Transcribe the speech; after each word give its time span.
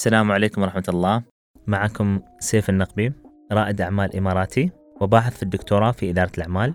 السلام 0.00 0.32
عليكم 0.32 0.62
ورحمة 0.62 0.84
الله. 0.88 1.22
معكم 1.66 2.20
سيف 2.40 2.70
النقبي 2.70 3.12
رائد 3.52 3.80
أعمال 3.80 4.16
إماراتي 4.16 4.70
وباحث 5.00 5.36
في 5.36 5.42
الدكتوراه 5.42 5.90
في 5.90 6.10
إدارة 6.10 6.30
الأعمال. 6.38 6.74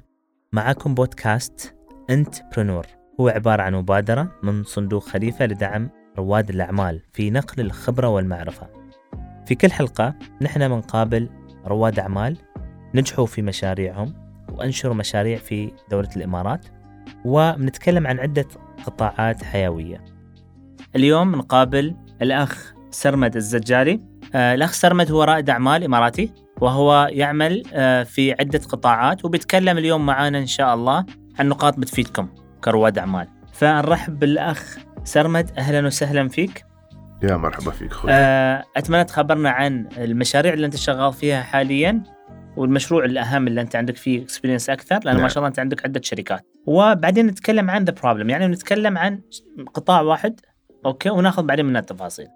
معكم 0.53 0.95
بودكاست 0.95 1.75
أنت 2.09 2.35
برنور 2.55 2.85
هو 3.19 3.27
عبارة 3.27 3.61
عن 3.61 3.75
مبادرة 3.75 4.31
من 4.43 4.63
صندوق 4.63 5.03
خليفة 5.03 5.45
لدعم 5.45 5.89
رواد 6.17 6.49
الأعمال 6.49 7.01
في 7.13 7.29
نقل 7.29 7.61
الخبرة 7.61 8.07
والمعرفة. 8.07 8.69
في 9.45 9.55
كل 9.55 9.71
حلقة 9.71 10.15
نحن 10.41 10.67
بنقابل 10.67 11.29
رواد 11.65 11.99
أعمال 11.99 12.37
نجحوا 12.95 13.25
في 13.25 13.41
مشاريعهم 13.41 14.13
وأنشروا 14.51 14.93
مشاريع 14.93 15.37
في 15.37 15.71
دولة 15.91 16.09
الإمارات 16.15 16.65
وبنتكلم 17.25 18.07
عن 18.07 18.19
عدة 18.19 18.47
قطاعات 18.85 19.43
حيوية. 19.43 20.05
اليوم 20.95 21.35
نقابل 21.35 21.95
الأخ 22.21 22.72
سرمد 22.93 23.35
الزدجالي 23.35 24.01
آه، 24.35 24.53
الأخ 24.53 24.71
سرمد 24.71 25.11
هو 25.11 25.23
رائد 25.23 25.49
أعمال 25.49 25.83
إماراتي 25.83 26.31
وهو 26.61 27.07
يعمل 27.11 27.63
آه، 27.73 28.03
في 28.03 28.31
عدة 28.31 28.59
قطاعات 28.59 29.25
وبيتكلم 29.25 29.77
اليوم 29.77 30.05
معنا 30.05 30.37
إن 30.37 30.45
شاء 30.45 30.73
الله 30.73 31.05
عن 31.39 31.49
نقاط 31.49 31.79
بتفيدكم 31.79 32.29
كرواد 32.63 32.97
أعمال. 32.97 33.27
فنرحب 33.53 34.19
بالأخ 34.19 34.77
سرمد. 35.03 35.51
أهلا 35.57 35.87
وسهلا 35.87 36.29
فيك. 36.29 36.65
يا 37.23 37.37
مرحبا 37.37 37.71
فيك 37.71 37.91
أخوي. 37.91 38.11
آه، 38.13 38.63
أتمنى 38.77 39.03
تخبرنا 39.03 39.49
عن 39.49 39.87
المشاريع 39.97 40.53
اللي 40.53 40.65
أنت 40.65 40.75
شغال 40.75 41.13
فيها 41.13 41.41
حاليا 41.41 42.03
والمشروع 42.57 43.05
الأهم 43.05 43.47
اللي 43.47 43.61
أنت 43.61 43.75
عندك 43.75 43.97
فيه 43.97 44.23
experience 44.23 44.69
أكثر 44.69 44.99
لأن 45.05 45.13
ما 45.13 45.19
نعم. 45.19 45.29
شاء 45.29 45.37
الله 45.37 45.47
أنت 45.47 45.59
عندك 45.59 45.85
عدة 45.85 46.01
شركات. 46.03 46.45
وبعدين 46.65 47.27
نتكلم 47.27 47.69
عن 47.69 47.83
the 47.83 47.93
problem 48.03 48.29
يعني 48.29 48.47
نتكلم 48.47 48.97
عن 48.97 49.21
قطاع 49.73 50.01
واحد 50.01 50.39
أوكي؟ 50.85 51.09
وناخذ 51.09 51.43
بعدين 51.43 51.65
منها 51.65 51.81
التفاصيل. 51.81 52.27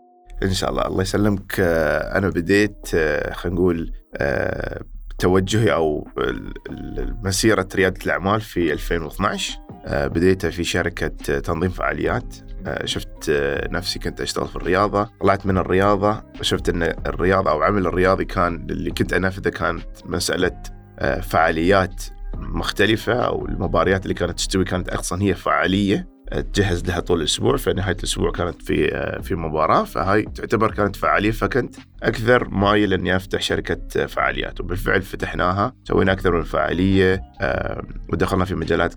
إن 0.44 0.54
شاء 0.54 0.70
الله. 0.70 0.88
الله 0.88 1.02
يسلمك. 1.02 1.56
آه، 1.60 2.18
أنا 2.18 2.30
بديت 2.30 2.88
آه، 2.96 3.34
خلينا 3.34 3.56
نقول 3.56 3.92
آه، 4.16 4.82
توجهي 5.20 5.74
أو 5.74 6.08
مسيرة 7.24 7.68
ريادة 7.76 8.06
الأعمال 8.06 8.42
في 8.42 8.74
2012 8.74 9.60
آه، 9.86 10.08
بديتها 10.08 10.50
في 10.50 10.64
شركة 10.64 11.08
تنظيم 11.40 11.70
فعاليات. 11.70 12.36
شفت 12.86 13.32
نفسي 13.72 14.00
كنت 14.00 14.22
أشتغل 14.22 14.48
في 14.48 14.56
الرياضة. 14.56 15.10
طلعت 15.22 15.46
من 15.46 15.58
الرياضة 15.58 16.24
شفت 16.42 16.70
إن 16.70 16.84
الرياضة 16.84 17.52
أو 17.52 17.58
العمل 17.58 17.88
الرياضي 17.88 18.26
كان 18.26 18.68
اللي 18.70 18.92
كنت 18.92 19.14
أنفذه 19.14 19.50
كانت 19.50 19.86
مسألة 20.06 20.62
فعاليات 21.22 22.04
مختلفة 22.38 23.14
أو 23.14 23.46
المباريات 23.46 24.04
اللي 24.04 24.14
كانت 24.14 24.32
تستوي 24.38 24.64
كانت 24.64 24.90
أصلا 24.90 25.22
هي 25.22 25.34
فعالية. 25.34 26.17
تجهز 26.32 26.86
لها 26.86 27.00
طول 27.00 27.20
الأسبوع 27.20 27.58
في 27.58 27.74
نهاية 27.74 27.96
الأسبوع 28.00 28.32
كانت 28.32 28.62
في 28.62 28.96
آه، 28.96 29.22
في 29.22 29.36
مباراة 29.36 29.84
فهاي 29.84 30.24
تعتبر 30.24 30.72
كانت 30.72 30.96
فعالية 30.96 31.32
فكنت 31.32 31.76
أكثر 32.04 32.50
مايل 32.50 32.94
إني 32.94 33.16
أفتح 33.16 33.42
شركة 33.42 33.78
آه، 33.98 34.06
فعاليات. 34.06 34.62
وبالفعل 34.62 35.02
فتحناها 35.02 35.74
سوينا 35.84 36.12
أكثر 36.12 36.38
من 36.38 36.44
فعالية 36.44 37.22
آه، 37.42 37.84
ودخلنا 38.10 38.46
في 38.46 38.56
مجالات 38.56 38.94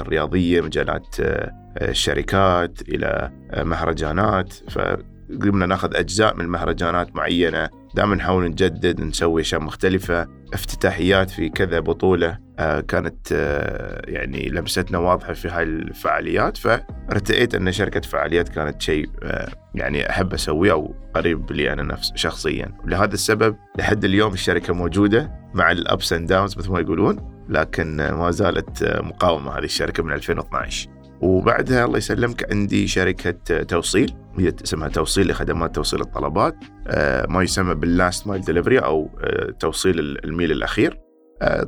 الرياضية 0.00 0.60
مجالات 0.60 1.16
آه، 1.20 1.52
آه، 1.78 1.90
الشركات 1.90 2.78
آه، 3.04 3.30
مهرجانات. 3.62 4.52
فقمنا 4.70 5.66
ناخذ 5.66 5.96
أجزاء 5.96 6.36
من 6.36 6.48
مهرجانات 6.48 7.16
معينة. 7.16 7.68
دائما 7.94 8.14
نحاول 8.14 8.44
نجدد 8.44 9.00
نسوي 9.00 9.40
أشياء 9.40 9.60
مختلفة 9.60 10.26
افتتاحيات 10.54 11.30
في 11.30 11.48
كذا 11.48 11.80
بطولة. 11.80 12.28
آه، 12.28 12.43
كانت 12.58 13.32
آه، 13.32 14.02
يعني 14.10 14.48
لمستنا 14.48 14.98
واضحة 14.98 15.32
في 15.32 15.48
هاي 15.48 15.62
الفعاليات 15.62 16.56
فارتئيت 16.56 17.54
أن 17.54 17.72
شركة 17.72 18.00
فعاليات 18.00 18.48
كانت 18.48 18.82
شيء 18.82 19.08
آه، 19.22 19.48
يعني 19.74 20.10
أحب 20.10 20.32
أسويه 20.34 20.72
أو 20.72 20.94
قريب 21.14 21.52
لي 21.52 21.72
أنا 21.72 21.82
نفس 21.82 22.12
شخصيا. 22.14 22.72
ولهذا 22.84 23.14
السبب 23.14 23.56
لحد 23.78 24.04
اليوم 24.04 24.32
الشركة 24.32 24.74
موجودة 24.74 25.30
مع 25.54 25.70
ال 25.70 25.81
ups 25.81 26.12
and 26.12 26.28
downs 26.28 26.58
مثل 26.58 26.70
ما 26.70 26.80
يقولون 26.80 27.44
لكن 27.48 28.00
آه، 28.00 28.14
ما 28.14 28.30
زالت 28.30 28.82
آه، 28.82 29.00
مقاومة 29.02 29.58
هذه 29.58 29.64
الشركة 29.64 30.02
من 30.02 30.12
2012 30.12 30.88
وبعدها 31.20 31.84
الله 31.84 31.98
يسلمك 31.98 32.52
عندي 32.52 32.86
شركة 32.86 33.34
آه، 33.50 33.62
توصيل. 33.62 34.14
هي 34.38 34.52
اسمها 34.64 34.88
توصيل 34.88 35.28
لخدمات 35.28 35.74
توصيل 35.74 36.00
الطلبات 36.00 36.56
آه، 36.86 37.26
ما 37.28 37.42
يسمى 37.42 37.74
بال 37.74 37.91
last 37.91 38.26
mile 38.26 38.40
delivery 38.40 38.78
أو 38.78 39.10
آه، 39.20 39.50
توصيل 39.50 40.18
الميل 40.24 40.52
الأخير. 40.52 40.92
آه، 40.92 41.03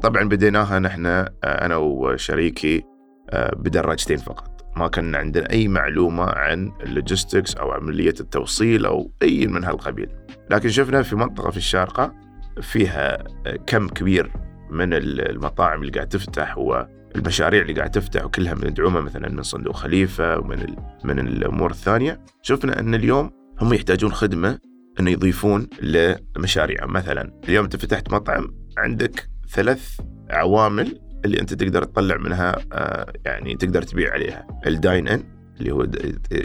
طبعا 0.03 0.29
بديناها 0.29 0.79
نحن 0.79 1.07
آه، 1.07 1.31
أنا 1.45 1.77
وشريكي 1.77 2.85
آه، 3.31 3.55
بدراجتين 3.57 4.17
فقط. 4.17 4.57
ما 4.77 4.89
كان 4.89 5.15
عندنا 5.15 5.51
أي 5.51 5.69
معلومة 5.69 6.25
عن 6.25 6.73
اللوجيستكس 6.83 7.55
أو 7.55 7.71
عملية 7.71 8.15
التوصيل 8.21 8.87
أو 8.87 9.13
أي 9.23 9.47
من 9.47 9.65
هالقبيل. 9.65 10.09
لكن 10.51 10.69
شفنا 10.69 11.03
في 11.03 11.17
منطقة 11.17 11.51
في 11.51 11.57
الشارقة 11.57 12.15
فيها 12.61 13.25
آه، 13.47 13.57
كم 13.67 13.89
كبير 13.89 14.33
من 14.71 14.89
المطاعم 14.93 15.81
اللي 15.81 15.93
قاعد 15.93 16.09
تفتح 16.09 16.59
والمشاريع 16.59 17.63
اللي 17.63 17.73
قاعد 17.73 17.91
تفتح 17.91 18.25
وكلها 18.25 18.55
مدعومة 18.55 19.01
مثلا 19.01 19.29
من 19.29 19.43
صندوق 19.43 19.77
خليفة 19.77 20.39
ومن 20.39 20.77
من 21.05 21.19
الأمور 21.19 21.71
الثانية. 21.71 22.21
شفنا 22.43 22.81
أن 22.81 22.95
اليوم 22.95 23.31
هم 23.61 23.75
يحتاجون 23.75 24.13
خدمة 24.13 24.59
إنه 25.01 25.11
يضيفون 25.11 25.69
لمشاريع. 25.83 26.87
مثلا 26.87 27.41
اليوم 27.49 27.65
أنت 27.65 27.77
فتحت 27.77 28.13
مطعم 28.13 28.55
عندك 28.79 29.36
ثلاث 29.49 30.01
عوامل 30.31 31.01
اللي 31.25 31.41
أنت 31.41 31.55
تقدر 31.55 31.85
تطلع 31.85 32.17
منها 32.17 32.57
آه، 32.73 33.13
يعني 33.25 33.55
تقدر 33.55 33.83
تبيع 33.83 34.13
عليها. 34.13 34.47
ال 34.67 34.75
dine 34.75 35.09
in 35.09 35.23
اللي 35.61 35.73
هو 35.73 35.87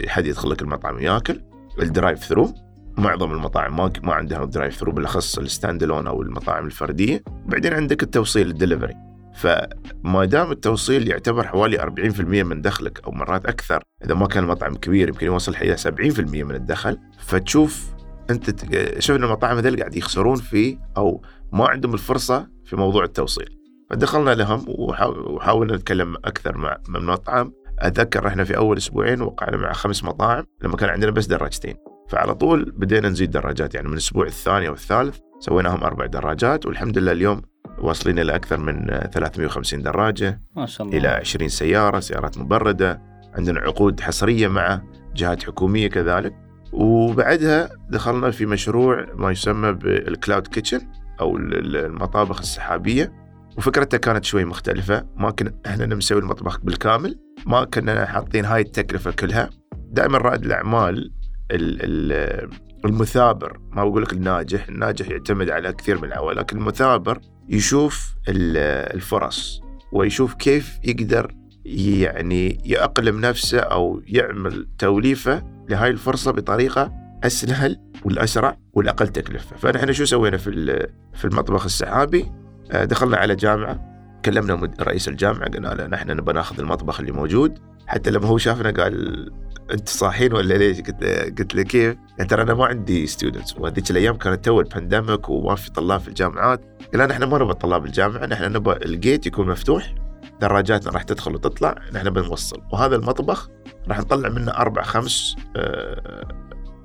حد 0.06 0.26
يدخل 0.26 0.50
لك 0.50 0.62
المطعم 0.62 0.94
وياكل. 0.94 1.40
ال 1.82 2.24
drive-through. 2.24 2.54
معظم 2.98 3.32
المطاعم 3.32 3.76
ما 3.76 3.92
ما 4.02 4.14
عندها 4.14 4.44
drive-through 4.44 4.92
بالأخص 4.92 5.38
ال 5.38 5.45
stand 5.45 5.82
alone 5.82 6.06
أو 6.06 6.22
المطاعم 6.22 6.66
الفردية. 6.66 7.22
بعدين 7.46 7.72
عندك 7.72 8.02
التوصيل 8.02 8.50
الدليفري. 8.50 8.94
فما 9.34 10.24
دام 10.24 10.50
التوصيل 10.50 11.08
يعتبر 11.08 11.46
حوالي 11.46 11.78
40% 11.78 12.20
من 12.20 12.60
دخلك 12.62 13.04
أو 13.04 13.12
مرات 13.12 13.46
أكثر 13.46 13.82
إذا 14.04 14.14
ما 14.14 14.26
كان 14.26 14.44
المطعم 14.44 14.74
كبير 14.74 15.08
يمكن 15.08 15.26
يوصل 15.26 15.54
إلى 15.56 15.76
70% 15.76 16.44
من 16.44 16.54
الدخل. 16.54 16.98
فتشوف 17.18 17.92
أنت 18.30 18.50
شفنا 18.98 19.26
المطاعم 19.26 19.56
هذول 19.56 19.78
قاعد 19.78 19.96
يخسرون 19.96 20.36
في 20.36 20.78
أو 20.96 21.22
ما 21.52 21.68
عندهم 21.68 21.94
الفرصة 21.94 22.48
في 22.64 22.76
موضوع 22.76 23.04
التوصيل. 23.04 23.58
فدخلنا 23.90 24.30
لهم 24.34 24.64
وحا- 24.68 25.06
وحاولنا 25.06 25.76
نتكلم 25.76 26.16
أكثر 26.16 26.56
مع 26.58 26.76
من 26.88 27.04
مطعم 27.06 27.52
أتذكر 27.78 28.26
إحنا 28.28 28.44
في 28.44 28.56
أول 28.56 28.76
أسبوعين 28.76 29.22
وقعنا 29.22 29.56
مع 29.56 29.72
خمس 29.72 30.04
مطاعم 30.04 30.44
لما 30.62 30.76
كان 30.76 30.88
عندنا 30.90 31.10
بس 31.10 31.26
دراجتين. 31.26 31.74
فعلى 32.08 32.34
طول 32.34 32.72
بدينا 32.76 33.08
نزيد 33.08 33.30
دراجات 33.30 33.74
يعني 33.74 33.86
من 33.86 33.92
الأسبوع 33.94 34.26
الثاني 34.26 34.68
أو 34.68 34.72
الثالث 34.72 35.18
سويناهم 35.40 35.84
أربع 35.84 36.06
دراجات 36.06 36.66
والحمد 36.66 36.98
لله 36.98 37.12
اليوم 37.12 37.42
واصلين 37.78 38.18
إلى 38.18 38.34
أكثر 38.34 38.56
من 38.60 38.86
350 39.12 39.82
دراجه 39.82 40.40
ما 40.56 40.66
شاء 40.66 40.86
الله. 40.86 40.98
إلى 40.98 41.08
20 41.08 41.48
سيارة 41.48 42.00
سيارات 42.00 42.38
مبردة 42.38 43.02
عندنا 43.34 43.60
عقود 43.60 44.00
حصرية 44.00 44.48
مع 44.48 44.82
جهات 45.16 45.42
حكومية 45.42 45.88
كذلك. 45.88 46.34
وبعدها 46.72 47.70
دخلنا 47.90 48.30
في 48.30 48.46
مشروع 48.46 49.06
ما 49.14 49.30
يسمى 49.30 49.72
بال 49.72 49.93
cloud 49.93 50.46
kitchen 50.46 50.80
أو 51.22 51.36
ال- 51.36 51.54
ال- 51.58 51.76
المطابخ 51.76 52.38
السحابية. 52.40 53.12
وفكرتها 53.58 53.98
كانت 53.98 54.24
شوي 54.24 54.44
مختلفة. 54.44 55.06
ما 55.16 55.30
كنا 55.30 55.54
إحنا 55.66 55.86
نسوي 55.86 56.18
المطبخ 56.20 56.60
بالكامل. 56.60 57.18
ما 57.46 57.64
كنا 57.64 58.06
حاطين 58.06 58.44
هاي 58.44 58.60
التكلفة 58.60 59.10
كلها. 59.10 59.50
دائما 59.90 60.18
رائد 60.18 60.44
الأعمال 60.44 61.12
ال- 61.50 61.78
ال- 61.82 62.50
المثابر. 62.84 63.58
ما 63.72 63.84
بقول 63.84 64.02
لك 64.02 64.12
الناجح. 64.12 64.68
الناجح 64.68 65.08
يعتمد 65.08 65.50
على 65.50 65.72
كثير 65.72 65.98
من 65.98 66.04
العوامل 66.04 66.36
لكن 66.38 66.56
المثابر 66.58 67.20
يشوف 67.48 68.14
ال- 68.28 68.94
الفرص. 68.96 69.60
ويشوف 69.92 70.34
كيف 70.34 70.78
يقدر 70.84 71.34
يعني 71.64 72.60
يأقلم 72.64 73.20
نفسه 73.20 73.58
أو 73.58 74.02
يعمل 74.06 74.68
توليفة 74.78 75.42
لهاي 75.68 75.90
الفرصة 75.90 76.30
بطريقة 76.30 76.92
أسهل 77.24 77.78
والأسرع 78.04 78.56
والأقل 78.72 79.08
تكلفة. 79.08 79.56
فنحن 79.56 79.92
شو 79.92 80.04
سوينا 80.04 80.36
في 80.36 80.50
في 81.14 81.24
المطبخ 81.24 81.64
السحابي؟ 81.64 82.32
آه، 82.72 82.84
دخلنا 82.84 83.16
على 83.16 83.34
جامعة 83.34 83.92
كلمنا 84.24 84.70
رئيس 84.80 85.08
الجامعة 85.08 85.48
قلنا 85.48 85.68
له 85.68 85.86
نحن 85.86 86.10
نبغى 86.10 86.34
ناخذ 86.34 86.60
المطبخ 86.60 87.00
اللي 87.00 87.12
موجود. 87.12 87.58
حتى 87.86 88.10
لما 88.10 88.26
هو 88.26 88.38
شافنا 88.38 88.82
قال 88.82 89.30
أنت 89.70 89.88
صاحين 89.88 90.32
ولا 90.32 90.54
ليش؟ 90.54 90.80
قلت 90.80 91.04
قلت 91.38 91.54
له 91.54 91.62
كيف؟ 91.62 91.96
ترى 92.28 92.42
أنا 92.42 92.54
ما 92.54 92.66
عندي 92.66 93.06
students 93.06 93.56
وهذيك 93.58 93.90
الأيام 93.90 94.16
كانت 94.16 94.44
تو 94.44 94.60
ال 94.60 94.68
pandemic 94.68 95.28
وما 95.28 95.54
في 95.54 95.70
طلاب 95.70 96.00
في 96.00 96.08
الجامعات. 96.08 96.60
قال 96.94 97.08
نحن 97.08 97.24
ما 97.24 97.38
نبغى 97.38 97.54
طلاب 97.54 97.84
الجامعة 97.84 98.26
نحن 98.26 98.52
نبغى 98.52 98.76
ال 98.84 98.92
gate 98.92 99.26
يكون 99.26 99.48
مفتوح 99.48 99.94
دراجاتنا 100.40 100.92
راح 100.92 101.02
تدخل 101.02 101.34
وتطلع 101.34 101.74
نحن 101.92 102.10
بنوصل. 102.10 102.62
وهذا 102.72 102.96
المطبخ 102.96 103.48
راح 103.88 103.98
نطلع 103.98 104.28
منه 104.28 104.52
أربع 104.52 104.82
خمس 104.82 105.36
آه، 105.56 106.28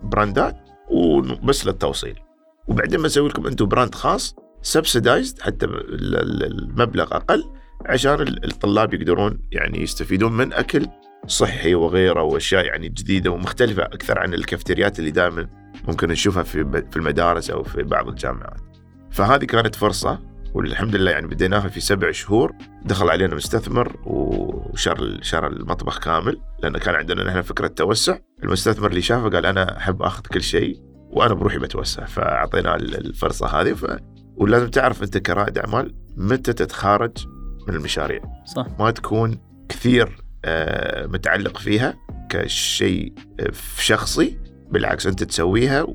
brandات 0.03 0.57
وبس 0.91 1.65
للتوصيل. 1.67 2.19
وبعدين 2.67 3.01
بنسوي 3.01 3.29
لكم 3.29 3.47
أنتم 3.47 3.65
brand 3.65 3.95
خاص 3.95 4.35
subsidized 4.61 5.41
حتى 5.41 5.65
ال- 5.65 6.15
ال- 6.15 6.43
المبلغ 6.43 7.15
أقل 7.15 7.43
عشان 7.85 8.13
ال- 8.21 8.45
الطلاب 8.45 8.93
يقدرون 8.93 9.39
يعني 9.51 9.81
يستفيدون 9.81 10.37
من 10.37 10.53
أكل 10.53 10.87
صحي 11.27 11.75
وغيره 11.75 12.21
وأشياء 12.23 12.65
يعني 12.65 12.89
جديدة 12.89 13.31
ومختلفة 13.31 13.83
أكثر 13.83 14.19
عن 14.19 14.33
الكافتريات 14.33 14.99
اللي 14.99 15.11
دائما 15.11 15.47
ممكن 15.87 16.09
نشوفها 16.09 16.43
في 16.43 16.81
في 16.91 16.97
المدارس 16.97 17.49
أو 17.49 17.63
في 17.63 17.83
بعض 17.83 18.07
الجامعات. 18.07 18.61
فهذه 19.11 19.45
كانت 19.45 19.75
فرصة 19.75 20.19
والحمد 20.57 20.95
لله 20.95 21.11
يعني 21.11 21.27
بديناها 21.27 21.67
في 21.67 21.79
سبع 21.79 22.11
شهور 22.11 22.51
دخل 22.85 23.09
علينا 23.09 23.35
مستثمر 23.35 23.95
وشر 24.05 25.19
شر 25.21 25.47
المطبخ 25.47 25.99
كامل 25.99 26.41
لأن 26.63 26.77
كان 26.77 26.95
عندنا 26.95 27.23
نحن 27.23 27.41
فكرة 27.41 27.67
توسع 27.67 28.17
المستثمر 28.43 28.89
اللي 28.89 29.01
شافه 29.01 29.29
قال 29.29 29.45
أنا 29.45 29.77
أحب 29.77 30.01
أخذ 30.01 30.21
كل 30.21 30.41
شيء 30.41 30.81
وأنا 31.09 31.33
بروحي 31.33 31.57
بتوسع 31.57 32.05
فاعطيناه 32.05 32.75
الفرصة 32.75 33.47
هذه. 33.47 33.73
ف... 33.73 33.85
ولازم 34.37 34.69
تعرف 34.69 35.03
أنت 35.03 35.17
كرائد 35.17 35.57
أعمال 35.57 35.95
متى 36.15 36.53
تتخارج 36.53 37.11
من 37.67 37.75
المشاريع. 37.75 38.21
صح. 38.55 38.67
ما 38.79 38.91
تكون 38.91 39.39
كثير 39.69 40.17
آه، 40.45 41.07
متعلق 41.07 41.57
فيها 41.57 41.95
كشيء 42.29 43.13
آه، 43.39 43.51
شخصي 43.77 44.39
بالعكس 44.71 45.07
أنت 45.07 45.23
تسويها 45.23 45.85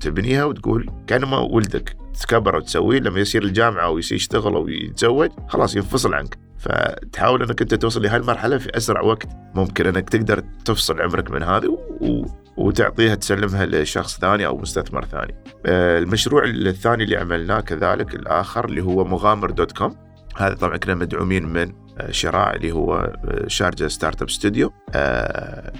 وتبنيها 0.00 0.44
وتقول 0.44 0.90
كانما 1.06 1.38
ولدك 1.38 1.96
تكبر 2.20 2.56
وتسويه 2.56 3.00
لما 3.00 3.20
يصير 3.20 3.42
الجامعة 3.42 3.84
أو 3.84 3.98
يصير 3.98 4.16
يشتغل 4.16 4.54
أو 4.54 4.68
يتزوج 4.68 5.30
خلاص 5.48 5.76
ينفصل 5.76 6.14
عنك. 6.14 6.38
فتحاول 6.58 7.42
إنك 7.42 7.62
أنت 7.62 7.74
توصل 7.74 8.02
لهذه 8.02 8.20
المرحله 8.20 8.58
في 8.58 8.76
أسرع 8.76 9.00
وقت. 9.00 9.28
ممكن 9.54 9.86
إنك 9.86 10.08
تقدر 10.08 10.42
تفصل 10.64 11.00
عمرك 11.00 11.30
من 11.30 11.42
هذه 11.42 11.66
و... 12.00 12.24
وتعطيها 12.56 13.14
تسلمها 13.14 13.66
لشخص 13.66 14.18
ثاني 14.18 14.46
أو 14.46 14.58
مستثمر 14.58 15.04
ثاني. 15.04 15.34
آه، 15.66 15.98
المشروع 15.98 16.44
الثاني 16.44 17.04
اللي 17.04 17.16
عملناه 17.16 17.60
كذلك 17.60 18.14
الآخر 18.14 18.64
اللي 18.64 18.82
هو 18.82 19.04
مغامر 19.04 19.50
دوت 19.50 19.72
كوم. 19.72 19.96
هذا 20.36 20.54
طبعا 20.54 20.76
كنا 20.76 20.94
مدعومين 20.94 21.46
من 21.46 21.72
آه، 21.98 22.10
شراع 22.10 22.54
اللي 22.54 22.72
هو 22.72 22.94
آه، 22.94 23.44
شارجة 23.46 23.88
start 23.88 24.22
up 24.22 24.30
studio. 24.30 24.72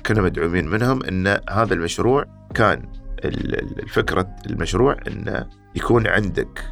كنا 0.07 0.23
مدعومين 0.23 0.69
منهم 0.69 1.03
إن 1.03 1.39
هذا 1.51 1.75
المشروع 1.75 2.25
كان 2.55 3.00
الفكرة 3.25 4.37
المشروع 4.47 4.97
انه 5.09 5.47
يكون 5.75 6.07
عندك 6.07 6.65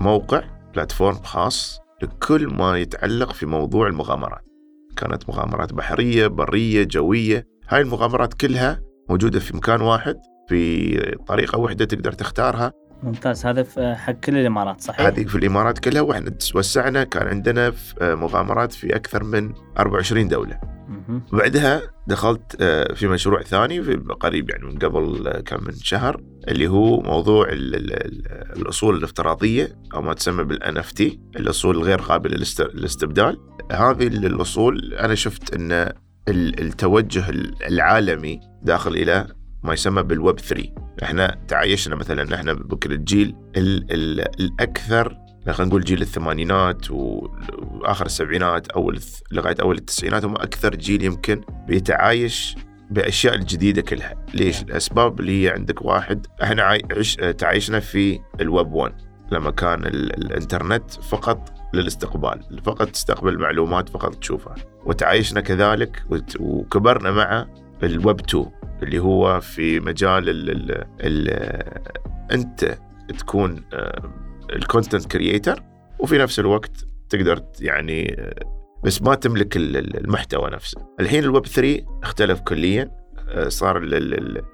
موقع 0.00 0.42
platform 0.74 1.16
خاص 1.16 1.78
لكل 2.02 2.46
ما 2.54 2.78
يتعلق 2.78 3.32
في 3.32 3.46
موضوع 3.46 3.86
المغامرات. 3.86 4.44
كانت 4.96 5.28
مغامرات 5.28 5.72
بحرية 5.72 6.26
برية 6.26 6.84
جوية. 6.84 7.46
هاي 7.68 7.80
المغامرات 7.80 8.34
كلها 8.34 8.80
موجودة 9.10 9.40
في 9.40 9.56
مكان 9.56 9.80
واحد 9.80 10.16
في 10.48 11.16
طريقة 11.26 11.58
واحدة 11.58 11.84
تقدر 11.84 12.12
تختارها. 12.12 12.72
ممتاز 13.04 13.46
هذا 13.46 13.94
حق 13.94 14.12
كل 14.12 14.38
الإمارات 14.38 14.80
صحيح؟ 14.80 15.06
هذه 15.06 15.24
في 15.24 15.34
الإمارات 15.34 15.78
كلها 15.78 16.02
وإحنا 16.02 16.30
توسعنا 16.30 17.04
كان 17.04 17.28
عندنا 17.28 17.70
في 17.70 17.94
آه، 18.00 18.14
مغامرات 18.14 18.72
في 18.72 18.96
أكثر 18.96 19.24
من 19.24 19.52
24 19.78 20.28
دولة. 20.28 20.60
بعدها 21.32 21.82
دخلت 22.06 22.56
آه، 22.60 22.94
في 22.94 23.06
مشروع 23.06 23.42
ثاني 23.42 23.82
في 23.82 23.96
قريب 24.20 24.50
يعني 24.50 24.64
من 24.64 24.78
قبل 24.78 25.28
آه، 25.28 25.40
كم 25.40 25.64
من 25.64 25.74
شهر 25.74 26.20
اللي 26.48 26.66
هو 26.66 27.00
موضوع 27.00 27.46
الأصول 28.56 28.96
الافتراضية 28.96 29.68
أو 29.94 30.02
ما 30.02 30.14
تسمى 30.14 30.44
بال 30.44 30.78
NFT 30.78 31.20
الأصول 31.36 31.76
الغير 31.76 32.00
قابلة 32.00 32.36
للاستبدال. 32.74 33.38
هذه 33.72 34.06
الأصول 34.06 34.94
أنا 34.94 35.14
شفت 35.14 35.54
إن 35.54 35.92
التوجه 36.28 37.24
العالمي 37.68 38.40
داخل 38.62 38.90
إلى 38.90 39.26
ما 39.64 39.72
يسمى 39.72 40.02
بالويب 40.02 40.40
3 40.40 40.68
إحنا 41.02 41.38
تعايشنا 41.48 41.96
مثلا 41.96 42.34
إحنا 42.34 42.52
بكل 42.52 42.92
الجيل 42.92 43.36
ال 43.56 43.92
ال 43.92 44.20
الأكثر 44.40 45.18
خلينا 45.46 45.68
نقول 45.68 45.84
جيل 45.84 46.02
الثمانينات 46.02 46.90
وآخر 46.90 48.06
السبعينات 48.06 48.68
أو 48.68 48.92
لغاية 49.32 49.56
أول 49.60 49.76
التسعينات 49.76 50.24
هم 50.24 50.34
أكثر 50.34 50.74
جيل 50.74 51.04
يمكن 51.04 51.40
بيتعايش 51.68 52.56
بأشياء 52.90 53.34
الجديدة 53.34 53.82
كلها، 53.82 54.14
ليش؟ 54.34 54.62
الأسباب 54.62 55.20
اللي 55.20 55.44
هي 55.44 55.50
عندك 55.50 55.82
واحد. 55.82 56.26
إحنا 56.42 56.62
عايش 56.62 57.16
تعايشنا 57.38 57.80
في 57.80 58.20
الويب 58.40 58.72
1 58.72 58.92
لما 59.32 59.50
كان 59.50 59.86
الإنترنت 59.86 60.90
فقط 60.90 61.52
للاستقبال، 61.74 62.60
فقط 62.64 62.88
تستقبل 62.88 63.38
معلومات 63.38 63.88
فقط 63.88 64.14
تشوفها، 64.14 64.54
وتعايشنا 64.86 65.40
كذلك 65.40 66.02
وكبرنا 66.40 67.10
مع 67.10 67.46
الويب 67.82 68.20
2 68.20 68.46
اللي 68.82 68.98
هو 68.98 69.40
في 69.40 69.80
مجال 69.80 70.28
ال 70.28 70.84
ال 71.00 71.28
انت 72.32 72.78
تكون 73.18 73.64
ال 74.52 74.59
content 74.59 75.06
creator 75.06 75.62
وفي 75.98 76.18
نفس 76.18 76.38
الوقت 76.38 76.86
تقدر 77.08 77.42
يعني 77.60 78.16
بس 78.84 79.02
ما 79.02 79.14
تملك 79.14 79.56
المحتوى 79.56 80.50
نفسه. 80.50 80.80
الحين 81.00 81.24
الويب 81.24 81.46
3 81.46 81.84
اختلف 82.02 82.40
كليا 82.40 82.90
صار 83.48 83.88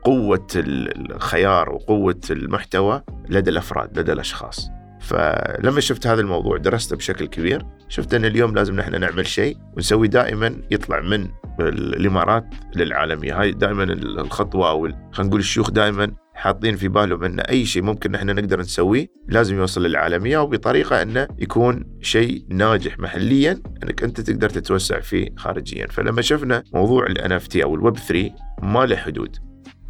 قوة 0.05 0.47
الخيار 0.57 1.71
وقوة 1.71 2.21
المحتوى 2.31 3.03
لدى 3.29 3.51
الأفراد 3.51 3.99
لدى 3.99 4.13
الأشخاص. 4.13 4.71
فلما 5.01 5.81
شفت 5.81 6.07
هذا 6.07 6.21
الموضوع 6.21 6.57
درسته 6.57 6.97
بشكل 6.97 7.27
كبير 7.27 7.67
شفت 7.89 8.15
أن 8.15 8.25
اليوم 8.25 8.55
لازم 8.55 8.77
نحن 8.77 9.01
نعمل 9.01 9.27
شيء 9.27 9.57
ونسوي 9.77 10.09
دائما 10.09 10.57
يطلع 10.71 11.01
من 11.01 11.29
الإمارات 11.69 12.45
للعالمية. 12.77 13.41
هاي 13.41 13.53
دائما 13.53 13.85
الخطوة 13.85 14.71
أو 14.71 14.89
خلينا 15.13 15.29
نقول 15.29 15.41
الشيوخ 15.41 15.71
دائما 15.71 16.13
حاطين 16.35 16.77
في 16.77 16.89
بالهم 16.89 17.25
إن 17.25 17.41
أي 17.41 17.65
شيء 17.65 17.83
ممكن 17.83 18.11
نحن 18.11 18.27
نقدر 18.27 18.61
نسويه 18.61 19.07
لازم 19.29 19.57
يوصل 19.57 19.83
للعالمية 19.83 20.39
وبطريقة 20.39 21.03
إنه 21.03 21.29
يكون 21.39 21.99
شيء 22.01 22.45
ناجح 22.49 22.99
محليا 22.99 23.61
إنك 23.83 24.03
أنت 24.03 24.21
تقدر 24.21 24.49
تتوسع 24.49 25.01
فيه 25.01 25.29
خارجيا. 25.37 25.87
فلما 25.87 26.23
شفنا 26.23 26.63
موضوع 26.75 27.07
ال 27.07 27.33
NFT 27.33 27.63
أو 27.63 27.75
الويب 27.75 27.97
3 27.97 28.31
ما 28.63 28.87
له 28.87 28.97
حدود. 28.97 29.37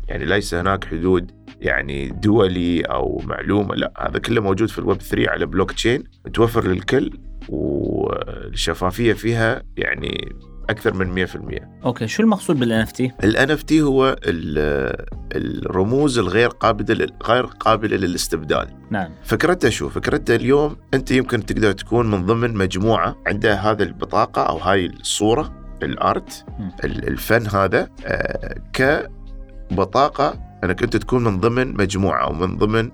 يعني 0.09 0.25
ليس 0.25 0.55
هناك 0.55 0.85
حدود 0.85 1.31
يعني 1.61 2.09
دولي 2.09 2.81
أو 2.81 3.23
معلومة 3.25 3.75
لا 3.75 3.93
هذا 3.99 4.19
كله 4.19 4.41
موجود 4.41 4.69
في 4.69 4.79
الويب 4.79 5.03
3 5.03 5.31
على 5.31 5.47
بلوك 5.47 5.73
تشين 5.73 6.05
متوفر 6.27 6.69
للكل 6.69 7.19
والشفافية 7.49 9.13
فيها 9.13 9.63
يعني 9.77 10.35
أكثر 10.71 10.95
من 10.95 11.27
100% 11.27 11.39
okay 11.85 12.07
شو 12.07 12.23
المقصود 12.23 12.59
بال 12.59 12.81
NFT؟ 12.81 13.13
الان 13.25 13.51
إف 13.51 13.63
تي 13.63 13.83
هو 13.83 14.17
الرموز 15.35 16.19
الغير 16.19 16.49
قابلة 16.49 17.07
غير 17.25 17.45
قابلة 17.47 17.97
للاستبدال. 17.97 18.69
نعم. 18.91 19.11
فكرته 19.23 19.69
شو؟ 19.69 19.89
فكرته 19.89 20.35
اليوم 20.35 20.77
أنت 20.95 21.11
يمكن 21.11 21.47
تقدر 21.47 21.73
تكون 21.73 22.11
من 22.11 22.27
ضمن 22.27 22.55
مجموعة 22.55 23.17
عندها 23.27 23.71
هذه 23.71 23.83
البطاقة 23.83 24.43
أو 24.43 24.57
هاي 24.59 24.87
الصورة 24.87 25.61
ال 25.83 25.98
art 25.98 26.45
الفن 26.85 27.47
هذا 27.47 27.89
آه، 28.07 28.55
كبطاقة 28.73 30.51
أنك 30.65 30.83
أنت 30.83 30.97
تكون 30.97 31.25
من 31.25 31.41
ضمن 31.41 31.77
مجموعة 31.77 32.25
أو 32.25 32.33
من 32.33 32.57
ضمن 32.57 32.91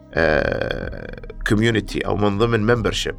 community 1.48 2.06
آه، 2.06 2.08
أو 2.08 2.16
من 2.16 2.38
ضمن 2.38 2.60
membership 2.60 3.14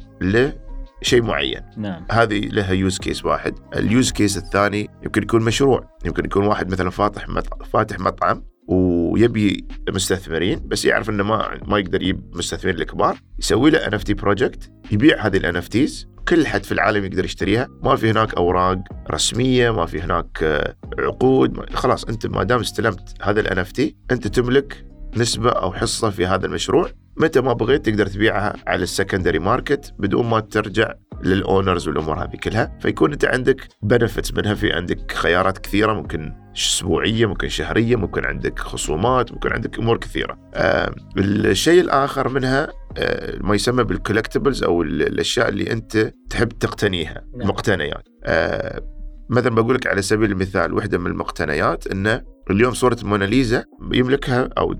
لشيء 1.02 1.22
معين. 1.22 1.60
نعم. 1.76 2.06
هذه 2.10 2.40
لها 2.40 2.72
use 2.72 2.98
case 2.98 3.24
واحد. 3.24 3.54
ال 3.76 3.85
use 3.85 4.12
case 4.12 4.36
الثاني 4.36 4.90
يمكن 5.02 5.22
يكون 5.22 5.42
مشروع. 5.42 5.98
يمكن 6.04 6.24
يكون 6.24 6.46
واحد 6.46 6.72
مثلا 6.72 6.90
فاتح 6.90 7.28
مط... 7.28 7.62
فاتح 7.62 7.98
مطعم 7.98 8.42
ويبي 8.68 9.66
مستثمرين 9.90 10.68
بس 10.68 10.84
يعرف 10.84 11.10
إنه 11.10 11.24
ما 11.24 11.60
ما 11.66 11.78
يقدر 11.78 12.02
يجيب 12.02 12.36
مستثمرين 12.36 12.80
الكبار 12.80 13.18
يسوي 13.38 13.70
له 13.70 13.86
NFT 13.86 14.14
project 14.14 14.70
يبيع 14.90 15.26
هذه 15.26 15.36
ال 15.36 15.56
NFTs 15.56 16.08
كل 16.28 16.46
حد 16.46 16.64
في 16.64 16.72
العالم 16.72 17.04
يقدر 17.04 17.24
يشتريها. 17.24 17.68
ما 17.82 17.96
في 17.96 18.10
هناك 18.10 18.34
أوراق 18.34 18.78
رسمية 19.10 19.70
ما 19.70 19.86
في 19.86 20.00
هناك 20.00 20.42
آه، 20.42 20.76
عقود 20.98 21.74
خلاص 21.74 22.04
أنت 22.04 22.26
ما 22.26 22.42
دام 22.42 22.60
استلمت 22.60 23.14
هذا 23.22 23.40
ال 23.40 23.58
NFT 23.58 23.96
أنت 24.10 24.26
تملك 24.26 24.87
نسبة 25.16 25.50
أو 25.50 25.72
حصة 25.72 26.10
في 26.10 26.26
هذا 26.26 26.46
المشروع. 26.46 26.90
متى 27.16 27.40
ما 27.40 27.52
بغيت 27.52 27.86
تقدر 27.86 28.06
تبيعها 28.06 28.54
على 28.66 28.82
ال 28.82 28.88
secondary 28.88 29.38
market 29.38 29.94
بدون 29.98 30.26
ما 30.26 30.40
ترجع 30.40 30.94
لل 31.22 31.38
owners 31.38 31.88
والأمور 31.88 32.24
هذه 32.24 32.36
كلها. 32.36 32.78
فيكون 32.80 33.12
أنت 33.12 33.24
عندك 33.24 33.68
benefits 33.82 34.34
منها. 34.34 34.54
في 34.54 34.72
عندك 34.72 35.12
خيارات 35.12 35.58
كثيرة 35.58 35.92
ممكن 35.92 36.32
أسبوعية 36.56 37.26
ممكن 37.26 37.48
شهرية 37.48 37.96
ممكن 37.96 38.24
عندك 38.24 38.58
خصومات 38.58 39.32
ممكن 39.32 39.52
عندك 39.52 39.78
أمور 39.78 39.96
كثيرة. 39.96 40.38
آه 40.54 40.94
الشيء 41.18 41.80
الآخر 41.80 42.28
منها 42.28 42.68
آه 42.96 43.38
ما 43.40 43.54
يسمى 43.54 43.84
بال 43.84 43.95
collectibles 43.95 44.64
أو 44.64 44.82
الأشياء 44.82 45.48
اللي 45.48 45.72
أنت 45.72 46.12
تحب 46.30 46.48
تقتنيها 46.48 47.24
نعم. 47.36 47.48
مقتنيات. 47.48 48.08
آه 48.24 48.82
مثلا 49.30 49.54
بقول 49.54 49.74
لك 49.74 49.86
على 49.86 50.02
سبيل 50.02 50.32
المثال 50.32 50.72
واحدة 50.74 50.98
من 50.98 51.06
المقتنيات 51.06 51.86
انه 51.86 52.22
اليوم 52.50 52.74
صورة 52.74 52.96
موناليزا 53.02 53.64
يملكها 53.92 54.48
أو 54.58 54.74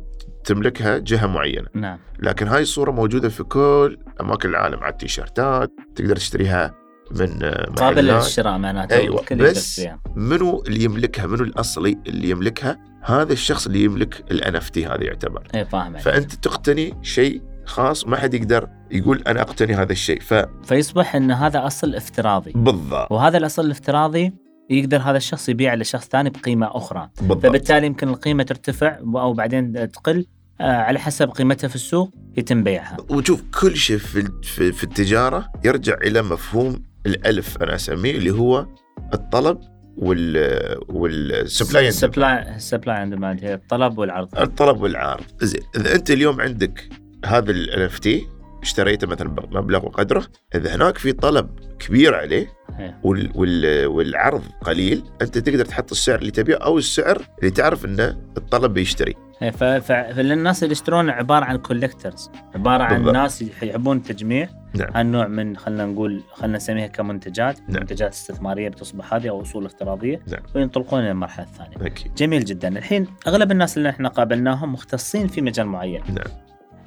تملكها 0.49 0.99
جهة 0.99 1.27
معينة. 1.27 1.67
نعم. 1.75 1.99
لكن 2.19 2.49
هاي 2.49 2.63
الصورة 2.63 2.91
موجودة 2.91 3.29
في 3.29 3.43
كل 3.43 3.99
أماكن 4.21 4.49
العالم 4.49 4.79
على 4.79 4.93
التيشيرتات 4.93 5.73
تقدر 5.95 6.17
تشتريها 6.17 6.75
من 7.11 7.43
قابل 7.77 8.05
للشراء 8.05 8.59
معناته 8.59 8.97
أيوه 8.97 9.25
بس 9.31 9.87
منو 10.17 10.63
اللي 10.67 10.85
يملكها؟ 10.85 11.27
منو 11.27 11.45
الأصلي 11.45 11.99
اللي 12.07 12.31
يملكها؟ 12.31 12.79
هذا 13.03 13.33
الشخص 13.33 13.67
اللي 13.67 13.85
يملك 13.85 14.25
ال 14.31 14.57
NFT 14.57 14.87
هذا 14.87 15.05
يعتبر. 15.05 15.43
اي 15.55 15.65
فاهم 15.65 15.97
فأنت 15.97 16.35
تقتني 16.35 16.95
شيء 17.03 17.43
خاص 17.65 18.07
ما 18.07 18.17
حد 18.17 18.35
يقدر 18.35 18.69
يقول 18.91 19.23
أنا 19.27 19.41
أقتني 19.41 19.75
هذا 19.75 19.93
الشيء 19.93 20.21
ف 20.21 20.35
فيصبح 20.65 21.15
إن 21.15 21.31
هذا 21.31 21.67
أصل 21.67 21.95
افتراضي. 21.95 22.53
بالضبط. 22.55 23.13
وهذا 23.13 23.39
الأصل 23.39 23.65
الافتراضي 23.65 24.33
يقدر 24.71 24.99
هذا 24.99 25.17
الشخص 25.17 25.49
يبيع 25.49 25.75
لشخص 25.75 26.09
ثاني 26.09 26.31
بقيمة 26.31 26.77
أخرى. 26.77 27.09
بالضبط. 27.21 27.47
فبالتالي 27.47 27.87
يمكن 27.87 28.09
القيمة 28.09 28.43
ترتفع 28.43 28.99
أو 28.99 29.33
بعدين 29.33 29.91
تقل. 29.91 30.27
على 30.61 30.99
حسب 30.99 31.31
قيمتها 31.31 31.69
في 31.69 31.75
السوق 31.75 32.15
يتم 32.37 32.63
بيعها. 32.63 32.97
وشوف 33.11 33.43
كل 33.61 33.77
شيء 33.77 33.99
في, 33.99 34.29
في, 34.43 34.73
في 34.73 34.85
التجارة 34.85 35.53
يرجع 35.65 35.95
إلى 35.95 36.23
مفهوم 36.23 36.83
الألف 37.07 37.63
أنا 37.63 37.75
أسميه 37.75 38.11
اللي 38.11 38.31
هو 38.31 38.67
الطلب 39.15 39.61
وال 39.97 40.79
وال 40.89 41.14
supply 41.14 41.89
ال 41.89 41.99
supply 41.99 42.57
ال 42.57 42.63
supply 42.63 43.03
and 43.03 43.15
demand 43.15 43.45
هي 43.45 43.55
الطلب 43.55 43.99
والعرض. 43.99 44.39
الطلب 44.39 44.81
والعرض. 44.81 45.25
زين 45.41 45.63
إذا 45.77 45.95
أنت 45.95 46.11
اليوم 46.11 46.41
عندك 46.41 46.89
هذا 47.25 47.51
ال 47.51 47.91
NFT 47.91 48.27
اشتريته 48.63 49.07
مثلا 49.07 49.29
بمبلغ 49.29 49.87
وقدره 49.87 50.27
إذا 50.55 50.75
هناك 50.75 50.99
في 50.99 51.13
طلب 51.13 51.49
كبير 51.79 52.15
عليه 52.15 52.47
إيه. 52.79 53.01
وال 53.03 53.31
وال 53.35 53.87
والعرض 53.87 54.43
قليل 54.63 55.05
أنت 55.23 55.39
تقدر 55.39 55.65
تحط 55.65 55.91
السعر 55.91 56.19
اللي 56.19 56.31
تبيه 56.31 56.55
أو 56.57 56.79
السعر 56.79 57.23
اللي 57.39 57.51
تعرف 57.51 57.85
إنه 57.85 58.17
الطلب 58.37 58.75
بيشتري 58.75 59.15
إيه، 59.43 59.51
فالناس 59.81 60.63
اللي 60.63 60.73
يشترون 60.73 61.11
عبارة 61.11 61.45
عن 61.45 61.57
كولكترز 61.57 62.31
عبارة 62.55 62.83
عن 62.83 62.97
بالضبط. 62.97 63.15
ناس 63.15 63.43
يحبون 63.43 63.97
التجميع 63.97 64.49
نعم. 64.75 64.89
هالنوع 64.95 65.27
من 65.27 65.57
خلينا 65.57 65.87
نقول 65.87 66.23
خلينا 66.33 66.57
نسميها 66.57 66.87
كمنتجات 66.87 67.61
نعم. 67.69 67.81
منتجات 67.81 68.13
استثمارية 68.13 68.69
بتصبح 68.69 69.15
هذه 69.15 69.29
أو 69.29 69.43
أصول 69.43 69.67
افتراضية 69.67 70.21
نعم. 70.27 70.43
وينطلقون 70.55 71.01
إلى 71.01 71.11
المرحله 71.11 71.47
الثانية 71.47 71.87
أكيد 71.87 72.15
جميل 72.15 72.45
جدا 72.45 72.69
الحين 72.69 73.07
أغلب 73.27 73.53
الناس 73.53 73.79
اللي 73.79 73.89
إحنا 73.89 74.09
قابلناهم 74.09 74.73
مختصين 74.73 75.29
في 75.29 75.41
مجال 75.41 75.67
معين 75.67 76.03
نعم 76.09 76.27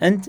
أنت 0.03 0.25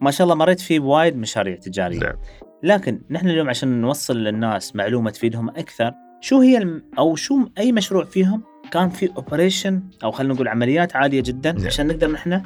ما 0.00 0.10
شاء 0.10 0.24
الله 0.24 0.34
مريت 0.34 0.60
في 0.60 0.78
وايد 0.78 1.16
مشاريع 1.16 1.56
تجارية. 1.56 1.98
نعم. 2.00 2.14
لكن 2.62 3.00
نحن 3.10 3.28
اليوم 3.28 3.48
عشان 3.48 3.80
نوصل 3.80 4.16
للناس 4.16 4.76
معلومة 4.76 5.10
تفيدهم 5.10 5.48
أكثر 5.48 5.92
شو 6.20 6.40
هي 6.40 6.58
الم... 6.58 6.82
أو 6.98 7.16
شو 7.16 7.48
أي 7.58 7.72
مشروع 7.72 8.04
فيهم 8.04 8.42
كان 8.72 8.88
في 8.88 9.10
operation 9.16 9.82
أو 10.04 10.10
خلينا 10.10 10.34
نقول 10.34 10.48
عمليات 10.48 10.96
عالية 10.96 11.20
جدا 11.22 11.52
نعم. 11.52 11.66
عشان 11.66 11.86
نقدر 11.86 12.10
نحن 12.10 12.42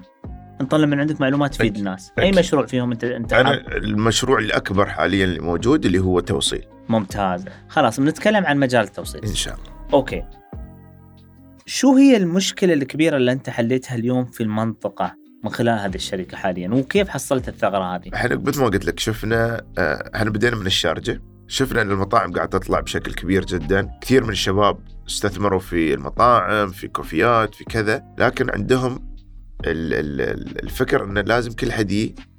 نطلع 0.61 0.87
من 0.87 1.01
عندك 1.01 1.21
معلومات 1.21 1.55
تفيد 1.55 1.67
أكيد. 1.67 1.79
الناس 1.79 2.13
أي 2.19 2.29
أكيد. 2.29 2.39
مشروع 2.39 2.67
فيهم 2.67 2.91
انت 2.93 3.05
أنت 3.05 3.33
أنا 3.33 3.49
حاب- 3.49 3.73
المشروع 3.77 4.39
الأكبر 4.39 4.87
حاليا 4.87 5.25
اللي 5.25 5.41
موجود 5.41 5.85
اللي 5.87 5.99
هو 5.99 6.21
توصيل. 6.21 6.65
ممتاز. 6.89 7.45
خلاص 7.69 8.01
بنتكلم 8.01 8.47
عن 8.47 8.59
مجال 8.59 8.85
التوصيل. 8.85 9.25
إن 9.25 9.35
شاء 9.35 9.55
الله. 9.55 9.65
okay. 9.95 10.23
شو 11.67 11.97
هي 11.97 12.17
المشكلة 12.17 12.73
الكبيرة 12.73 13.17
اللي 13.17 13.33
أنت 13.33 13.51
حليتها 13.51 13.95
اليوم 13.95 14.25
في 14.25 14.43
المنطقة؟ 14.43 15.15
من 15.45 15.51
خلال 15.51 15.79
هذه 15.79 15.95
الشركة 15.95 16.37
حاليا؟ 16.37 16.69
وكيف 16.69 17.09
حصلت 17.09 17.49
الثغرة 17.49 17.95
هذه؟ 17.97 18.11
إحنا 18.15 18.37
مثل 18.37 18.61
ما 18.61 18.67
قلت 18.67 18.85
لك 18.85 18.99
شفنا 19.01 19.63
آه، 19.79 20.11
إحنا 20.15 20.31
بدينا 20.31 20.57
من 20.57 20.67
الشارجة. 20.67 21.23
شفنا 21.49 21.83
إن 21.83 21.91
المطاعم 21.91 22.33
قاعدة 22.33 22.59
تطلع 22.59 22.81
بشكل 22.81 23.15
كبير 23.15 23.45
جدا. 23.45 23.91
كثير 24.01 24.25
من 24.25 24.31
الشباب 24.31 24.79
استثمروا 25.09 25.61
في 25.61 25.95
المطاعم 25.95 26.69
في 26.69 26.89
كوفيات 26.89 27.55
في 27.55 27.65
كذا. 27.65 28.03
لكن 28.19 28.51
عندهم 28.51 29.11
ال- 29.67 29.95
ال- 29.95 30.21
ال- 30.21 30.63
الفكر 30.63 31.05
ان 31.05 31.19
لازم 31.19 31.53
كل 31.53 31.73
حد 31.73 31.91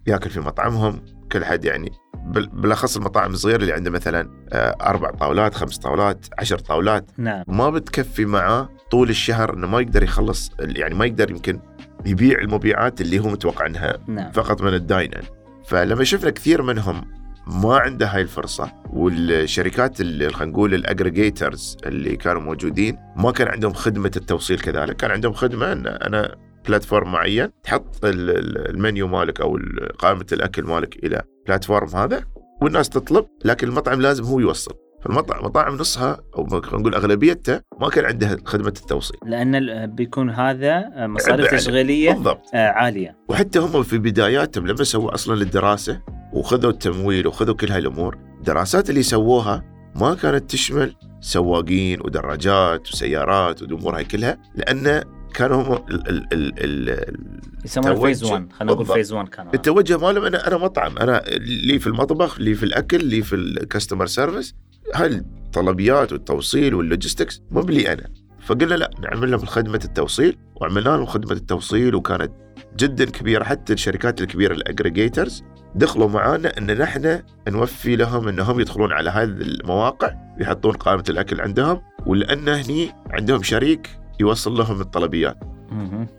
ياكل 0.07 0.29
في 0.29 0.39
مطعمهم. 0.39 1.01
كل 1.31 1.45
حد 1.45 1.65
يعني 1.65 1.91
بال- 2.25 2.49
بالأخص 2.49 2.97
المطاعم 2.97 3.31
الصغيرة 3.33 3.61
اللي 3.61 3.73
عنده 3.73 3.91
مثلا 3.91 4.29
آه، 4.53 4.75
أربع 4.81 5.11
طاولات 5.11 5.55
خمس 5.55 5.77
طاولات 5.77 6.25
عشر 6.39 6.59
طاولات. 6.59 7.05
نعم. 7.17 7.43
ما 7.47 7.69
بتكفي 7.69 8.25
معاه 8.25 8.69
طول 8.91 9.09
الشهر 9.09 9.53
إنه 9.53 9.67
ما 9.67 9.79
يقدر 9.81 10.03
يخلص 10.03 10.51
يعني 10.59 10.95
ما 10.95 11.05
يقدر 11.05 11.31
يمكن 11.31 11.59
يبيع 12.05 12.39
المبيعات 12.39 13.01
اللي 13.01 13.19
هو 13.19 13.27
متوقع 13.29 13.65
انها 13.65 13.97
نعم. 14.07 14.31
فقط 14.31 14.61
من 14.61 14.73
ال 14.73 14.79
dine-in 14.79 15.21
فلما 15.67 16.03
شفنا 16.03 16.29
كثير 16.29 16.61
منهم 16.61 17.01
ما 17.47 17.77
عنده 17.77 18.07
هاي 18.07 18.21
الفرصة 18.21 18.71
والشركات 18.89 20.01
اللي 20.01 20.29
خلينا 20.29 20.51
نقول 20.51 20.73
ال 20.73 20.82
aggregators 20.82 21.77
اللي 21.85 22.15
كانوا 22.15 22.41
موجودين 22.41 22.97
ما 23.15 23.31
كان 23.31 23.47
عندهم 23.47 23.73
خدمة 23.73 24.11
التوصيل 24.15 24.59
كذلك. 24.59 24.95
كان 24.95 25.11
عندهم 25.11 25.33
خدمة 25.33 25.71
إن 25.73 25.87
أنا 25.87 26.35
platform 26.67 27.11
معين 27.11 27.49
تحط 27.63 28.05
ال- 28.05 28.29
ال- 28.29 28.69
المنيو 28.69 29.07
مالك 29.07 29.41
أو 29.41 29.57
ال- 29.57 29.97
قائمة 29.97 30.25
الأكل 30.31 30.63
مالك 30.63 30.95
إلى 31.05 31.21
platform 31.47 31.87
هذا 31.95 32.23
والناس 32.61 32.89
تطلب 32.89 33.25
لكن 33.45 33.67
المطعم 33.67 34.01
لازم 34.01 34.23
هو 34.23 34.39
يوصل. 34.39 34.73
فالمطعم 35.01 35.45
مطاعم 35.45 35.75
نصها 35.75 36.19
أو 36.37 36.47
نقول 36.53 36.95
أغلبيتها 36.95 37.61
ما 37.81 37.89
كان 37.89 38.05
عندها 38.05 38.37
خدمة 38.45 38.67
التوصيل 38.67 39.17
لأن 39.25 39.85
بيكون 39.95 40.29
هذا 40.29 40.91
مصاريف 40.97 41.51
تشغيلية 41.51 42.11
بالضبط 42.11 42.41
آه، 42.53 42.67
عالية 42.69 43.17
وحتى 43.29 43.59
هم 43.59 43.83
في 43.83 43.97
بداياتهم 43.97 44.67
لما 44.67 44.83
سووا 44.83 45.13
أصلا 45.13 45.41
الدراسة 45.41 46.01
وخذوا 46.33 46.71
التمويل 46.71 47.27
وخذوا 47.27 47.55
كل 47.55 47.71
هاي 47.71 47.79
الأمور 47.79 48.17
الدراسات 48.37 48.89
اللي 48.89 49.03
سووها 49.03 49.63
ما 49.95 50.15
كانت 50.15 50.51
تشمل 50.51 50.95
سواقين 51.21 52.01
ودراجات 52.01 52.87
وسيارات 52.87 53.61
والأمور 53.61 53.97
هاي 53.97 54.03
كلها 54.03 54.37
لأن 54.55 55.03
كانوا 55.33 55.61
هم 55.63 55.73
ال 55.73 56.09
ال 56.09 56.27
ال 56.33 56.53
ال 56.59 57.41
يسمونه. 57.65 58.01
phase 58.01 58.23
1 58.23 58.51
خلينا 58.53 58.73
نقول. 58.73 58.85
phase 58.85 59.13
1 59.13 59.27
كان 59.27 59.47
هذا. 59.47 59.55
التوجه 59.55 59.97
مالهم 59.97 60.25
أنا 60.25 60.47
أنا 60.47 60.57
مطعم 60.57 60.97
أنا 60.97 61.23
لي 61.39 61.79
في 61.79 61.87
المطبخ 61.87 62.39
لي 62.41 62.55
في 62.55 62.63
الأكل 62.63 63.05
لي 63.05 63.21
في 63.21 63.35
ال 63.35 63.43
customer 63.43 64.05
service 64.05 64.55
هاي 64.95 65.07
الطلبيات 65.45 66.13
والتوصيل 66.13 66.75
وال 66.75 66.86
logistics؟ 66.86 67.41
مو 67.51 67.61
بلي 67.61 67.93
أنا. 67.93 68.03
فقلنا 68.39 68.75
لا 68.75 68.89
نعمل 68.99 69.31
لهم 69.31 69.45
خدمة 69.45 69.81
التوصيل. 69.85 70.37
وعملنا 70.55 70.89
لهم 70.89 71.05
خدمة 71.05 71.31
التوصيل 71.31 71.95
وكانت 71.95 72.31
جدا 72.77 73.05
كبيرة 73.05 73.43
حتى 73.43 73.73
الشركات 73.73 74.21
الكبيرة 74.21 74.53
ال 74.53 74.61
aggregators 74.61 75.43
دخلوا 75.75 76.09
معانا 76.09 76.57
إن 76.57 76.77
نحن 76.77 77.21
نوفي 77.47 77.95
لهم 77.95 78.27
إنهم 78.27 78.59
يدخلون 78.59 78.91
على 78.91 79.09
هذه 79.09 79.29
المواقع 79.29 80.13
ويحطون 80.39 80.71
قائمة 80.71 81.03
الأكل 81.09 81.41
عندهم 81.41 81.81
ولأن 82.05 82.49
هني 82.49 82.91
عندهم 83.09 83.43
شريك 83.43 83.89
يوصل 84.19 84.57
لهم 84.57 84.81
الطلبيات. 84.81 85.37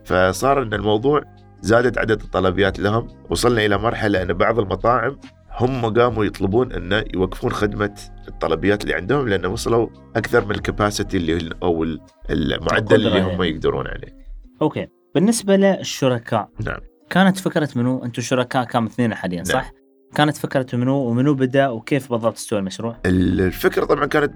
فصار 0.04 0.62
إن 0.62 0.74
الموضوع 0.74 1.22
زادت 1.60 1.98
عدد 1.98 2.22
الطلبيات 2.22 2.78
لهم 2.78 3.08
وصلنا 3.30 3.66
إلى 3.66 3.78
مرحلة 3.78 4.22
إن 4.22 4.32
بعض 4.32 4.58
المطاعم 4.58 5.18
هم 5.61 5.87
قاموا 5.94 6.25
يطلبون 6.25 6.73
انه 6.73 7.04
يوقفون 7.14 7.50
خدمة 7.52 7.94
الطلبيات 8.28 8.82
اللي 8.85 8.94
عندهم 8.94 9.28
لأنه 9.28 9.49
وصلوا 9.49 9.88
أكثر 10.16 10.44
من 10.44 10.50
الكباسيتي 10.50 11.16
اللي 11.16 11.50
أو 11.62 11.82
ال- 11.85 12.00
المعدل 12.30 12.94
اللي 13.06 13.21
هم 13.23 13.28
يعني. 13.28 13.49
يقدرون 13.49 13.87
عليه. 13.87 14.16
أوكي 14.62 14.87
بالنسبة 15.14 15.56
للشركاء 15.56 16.49
نعم. 16.66 16.78
كانت 17.11 17.38
فكرة 17.38 17.68
منو 17.76 18.04
أنتم 18.04 18.23
شركاء 18.23 18.64
كام 18.64 18.87
اثنين 18.87 19.14
حاليا 19.14 19.44
صح؟ 19.44 19.62
نعم. 19.64 19.73
كانت 20.14 20.37
فكرة 20.37 20.76
منو 20.76 20.94
ومنو 20.97 21.35
بدأ 21.35 21.68
وكيف 21.68 22.11
بالضبط 22.12 22.35
استوى 22.37 22.59
المشروع؟ 22.59 22.97
الفكرة 23.06 23.85
طبعا 23.85 24.06
كانت 24.06 24.32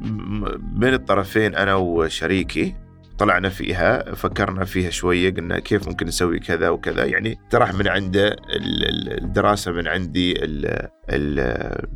بين 0.62 0.94
الطرفين 0.94 1.54
أنا 1.54 1.74
وشريكي 1.74 2.74
طلعنا 3.18 3.48
فيها 3.48 4.14
فكرنا 4.14 4.64
فيها 4.64 4.90
شوية 4.90 5.34
قلنا 5.34 5.58
كيف 5.58 5.88
ممكن 5.88 6.06
نسوي 6.06 6.38
كذا 6.38 6.68
وكذا 6.68 7.04
يعني 7.04 7.38
طرح 7.50 7.74
من 7.74 7.88
عنده 7.88 8.28
ال- 8.28 8.84
ال- 8.88 9.24
الدراسة 9.24 9.72
من 9.72 9.88
عندي 9.88 10.44
ال 10.44 10.86
ال 11.10 11.86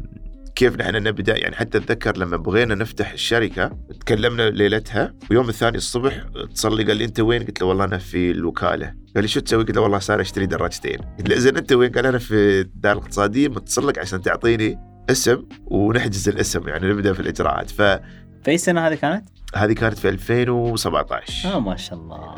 كيف 0.54 0.76
نحن 0.76 0.94
نبدأ 0.96 1.36
يعني 1.36 1.56
حتى 1.56 1.78
أتذكر 1.78 2.16
لما 2.16 2.36
بغينا 2.36 2.74
نفتح 2.74 3.12
الشركة 3.12 3.78
تكلمنا 4.00 4.50
ليلتها 4.50 5.14
ويوم 5.30 5.48
الثاني 5.48 5.76
الصبح 5.76 6.24
اتصل 6.36 6.76
لي 6.76 6.84
قال 6.84 6.96
لي 6.96 7.04
أنت 7.04 7.20
وين؟ 7.20 7.42
قلت 7.42 7.60
له 7.60 7.66
والله 7.66 7.84
أنا 7.84 7.98
في 7.98 8.30
الوكالة 8.30 8.86
قال 9.14 9.24
لي 9.24 9.28
شو 9.28 9.40
تسوي؟ 9.40 9.64
قلت 9.64 9.76
له 9.76 9.82
والله 9.82 9.98
صار 9.98 10.20
أشتري 10.20 10.46
دراجتين 10.46 10.98
قلت 11.18 11.28
له 11.28 11.36
زين 11.38 11.56
أنت 11.56 11.72
وين؟ 11.72 11.90
قال 11.92 12.06
أنا 12.06 12.18
في 12.18 12.60
الدار 12.60 12.92
الاقتصادية 12.92 13.48
متصل 13.48 13.88
لك 13.88 13.98
عشان 13.98 14.22
تعطيني 14.22 14.78
اسم 15.10 15.42
ونحجز 15.64 16.28
الاسم 16.28 16.68
يعني 16.68 16.88
نبدأ 16.88 17.12
في 17.12 17.20
الإجراءات 17.20 17.70
فهذه 17.70 18.00
في 18.42 18.50
أي 18.50 18.58
سنة 18.58 18.86
هذه 18.88 18.94
كانت؟ 18.94 19.28
كانت 19.72 19.98
في 19.98 20.08
2017 20.08 21.54
آه 21.54 21.60
ما 21.60 21.76
شاء 21.76 21.98
الله. 21.98 22.34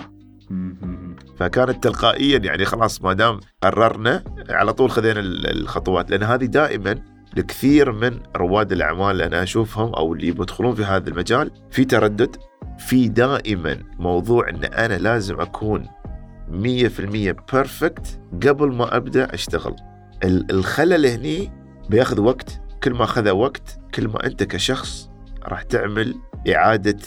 فكانت 1.38 1.84
تلقائيا 1.84 2.38
يعني 2.38 2.64
خلاص 2.64 3.02
ما 3.02 3.12
دام 3.12 3.40
قررنا 3.62 4.24
على 4.50 4.72
طول 4.72 4.90
خذينا 4.90 5.20
ال- 5.20 5.60
الخطوات 5.62 6.10
لأن 6.10 6.22
هذه 6.22 6.44
دائما 6.44 6.94
لكثير 7.36 7.92
من 7.92 8.20
رواد 8.36 8.72
الأعمال 8.72 9.10
اللي 9.10 9.26
أنا 9.26 9.42
أشوفهم 9.42 9.94
أو 9.94 10.14
اللي 10.14 10.28
يدخلون 10.28 10.74
في 10.74 10.84
هذا 10.84 11.08
المجال 11.08 11.50
في 11.70 11.84
تردد 11.84 12.36
في 12.78 13.08
دائما 13.08 13.78
موضوع 13.98 14.48
إن 14.48 14.64
أنا 14.64 14.94
لازم 14.98 15.40
أكون 15.40 15.86
100% 16.50 16.52
بيرفكت 17.00 18.20
قبل 18.46 18.72
ما 18.72 18.96
أبدأ 18.96 19.34
أشتغل 19.34 19.76
ال- 20.24 20.50
الخلل 20.50 21.06
هني 21.06 21.50
بياخذ 21.90 22.20
وقت 22.20 22.60
كل 22.84 22.92
ما 22.94 23.04
أخذ 23.04 23.30
وقت 23.30 23.78
كل 23.94 24.08
ما 24.08 24.26
أنت 24.26 24.42
كشخص 24.42 25.10
راح 25.48 25.62
تعمل 25.62 26.14
إعادة 26.48 26.98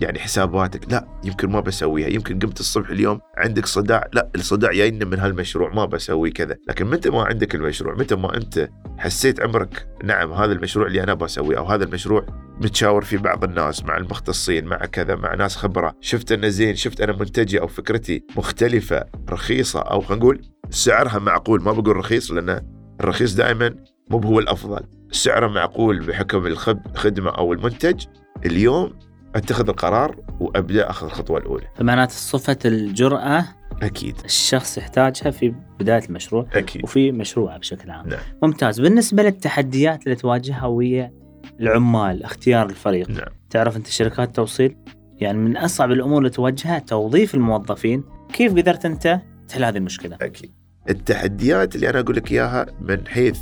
يعني 0.00 0.18
حساباتك. 0.18 0.92
لا 0.92 1.08
يمكن 1.24 1.50
ما 1.50 1.60
بسويها. 1.60 2.08
يمكن 2.08 2.38
قمت 2.38 2.60
الصبح 2.60 2.90
اليوم 2.90 3.20
عندك 3.36 3.66
صداع. 3.66 4.08
لا 4.12 4.30
الصداع 4.34 4.72
جاينا 4.72 5.04
من 5.04 5.18
هالمشروع. 5.18 5.74
ما 5.74 5.84
بسوي 5.84 6.30
كذا. 6.30 6.56
لكن 6.68 6.86
متى 6.86 7.10
ما 7.10 7.24
عندك 7.24 7.54
المشروع 7.54 7.94
متى 7.94 8.16
ما 8.16 8.36
أنت 8.36 8.68
حسيت 8.98 9.40
عمرك 9.40 9.88
نعم 10.04 10.32
هذا 10.32 10.52
المشروع 10.52 10.86
اللي 10.86 11.02
أنا 11.02 11.14
بسويه 11.14 11.58
أو 11.58 11.64
هذا 11.64 11.84
المشروع 11.84 12.26
متشاور 12.60 13.04
فيه 13.04 13.18
بعض 13.18 13.44
الناس 13.44 13.84
مع 13.84 13.96
المختصين 13.96 14.64
مع 14.64 14.76
كذا 14.76 15.14
مع 15.14 15.34
ناس 15.34 15.56
خبرة. 15.56 15.94
شفت 16.00 16.32
أنه 16.32 16.48
زين 16.48 16.74
شفت 16.74 17.00
أنا 17.00 17.12
منتجي 17.12 17.60
أو 17.60 17.66
فكرتي 17.66 18.24
مختلفة 18.36 19.04
رخيصة 19.30 19.80
أو 19.80 20.00
خلينا 20.00 20.22
نقول 20.22 20.42
سعرها 20.70 21.18
معقول. 21.18 21.62
ما 21.62 21.72
بقول 21.72 21.96
رخيص 21.96 22.30
لأن 22.30 22.60
الرخيص 23.00 23.34
دائما 23.34 23.74
مو 24.10 24.18
هو 24.18 24.38
الأفضل. 24.38 24.80
سعره 25.10 25.46
معقول 25.46 26.06
بحكم 26.06 26.46
الخدمة 26.46 27.30
أو 27.30 27.52
المنتج. 27.52 28.04
اليوم 28.46 28.92
أتخذ 29.34 29.68
القرار 29.68 30.16
وأبدأ 30.40 30.90
أخذ 30.90 31.06
الخطوة 31.06 31.38
الأولى. 31.38 31.66
فمعناته 31.74 32.12
صفة 32.14 32.58
الجرأة 32.64 33.44
أكيد. 33.82 34.16
الشخص 34.24 34.78
يحتاجها 34.78 35.30
في 35.30 35.54
بداية 35.80 36.04
المشروع 36.04 36.46
أكيد. 36.52 36.84
وفي 36.84 37.12
مشروعه 37.12 37.58
بشكل 37.58 37.90
عام. 37.90 38.08
نعم. 38.08 38.20
ممتاز، 38.42 38.80
بالنسبة 38.80 39.22
للتحديات 39.22 40.04
اللي 40.04 40.14
تواجهها 40.16 40.66
ويا 40.66 41.12
العمال، 41.60 42.24
اختيار 42.24 42.66
الفريق، 42.66 43.10
نعم. 43.10 43.28
تعرف 43.50 43.76
أنت 43.76 43.86
شركات 43.86 44.36
توصيل؟ 44.36 44.76
يعني 45.18 45.38
من 45.38 45.56
أصعب 45.56 45.92
الأمور 45.92 46.18
اللي 46.18 46.30
تواجهها 46.30 46.78
توظيف 46.78 47.34
الموظفين، 47.34 48.04
كيف 48.32 48.52
قدرت 48.52 48.84
أنت 48.84 49.20
تحل 49.48 49.64
هذه 49.64 49.76
المشكلة؟ 49.76 50.16
أكيد. 50.20 50.52
التحديات 50.90 51.76
اللي 51.76 51.90
أنا 51.90 52.00
أقول 52.00 52.16
لك 52.16 52.32
إياها 52.32 52.66
من 52.80 53.06
حيث 53.06 53.40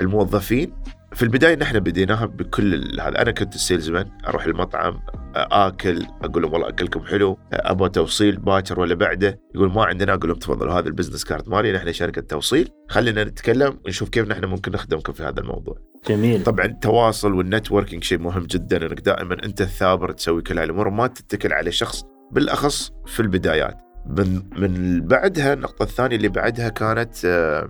الموظفين. 0.00 0.72
في 1.12 1.22
البداية 1.22 1.56
نحن 1.56 1.80
بديناها 1.80 2.26
بكل 2.26 3.00
هذا 3.00 3.22
أنا 3.22 3.30
كنت 3.30 3.54
ال 3.54 3.90
salesman 3.90 4.06
أروح 4.28 4.44
المطعم 4.44 5.00
آكل 5.34 6.06
أقول 6.22 6.42
لهم 6.42 6.52
والله 6.52 6.68
أكلكم 6.68 7.00
حلو 7.04 7.38
أبغى 7.52 7.88
توصيل 7.88 8.36
باكر 8.36 8.80
ولا 8.80 8.94
بعده. 8.94 9.40
يقول 9.54 9.72
ما 9.72 9.84
عندنا 9.84 10.14
أقول 10.14 10.28
لهم 10.28 10.38
تفضلوا 10.38 10.72
هذا 10.72 10.88
ال 10.88 10.92
business 10.92 11.24
card 11.24 11.48
مالي 11.48 11.72
نحن 11.72 11.92
شركة 11.92 12.20
توصيل. 12.22 12.68
خلينا 12.88 13.24
نتكلم 13.24 13.78
ونشوف 13.84 14.08
كيف 14.08 14.28
نحن 14.28 14.44
ممكن 14.44 14.72
نخدمكم 14.72 15.12
في 15.12 15.22
هذا 15.22 15.40
الموضوع. 15.40 15.78
جميل. 16.08 16.42
طبعا 16.42 16.66
التواصل 16.66 17.32
والنتوركينج 17.32 18.04
شيء 18.04 18.18
مهم 18.18 18.42
جدا 18.46 18.86
إنك 18.86 19.00
دائما 19.00 19.36
أنت 19.44 19.60
الثابر 19.60 20.12
تسوي 20.12 20.42
كل 20.42 20.58
هالامور 20.58 20.90
ما 20.90 21.06
تتكل 21.06 21.52
على 21.52 21.72
شخص 21.72 22.02
بالأخص 22.32 22.92
في 23.06 23.20
البدايات. 23.20 23.76
من 24.06 24.42
من 24.56 25.00
بعدها 25.00 25.52
النقطة 25.52 25.82
الثانية 25.82 26.16
اللي 26.16 26.28
بعدها 26.28 26.68
كانت 26.68 27.24
آه، 27.24 27.68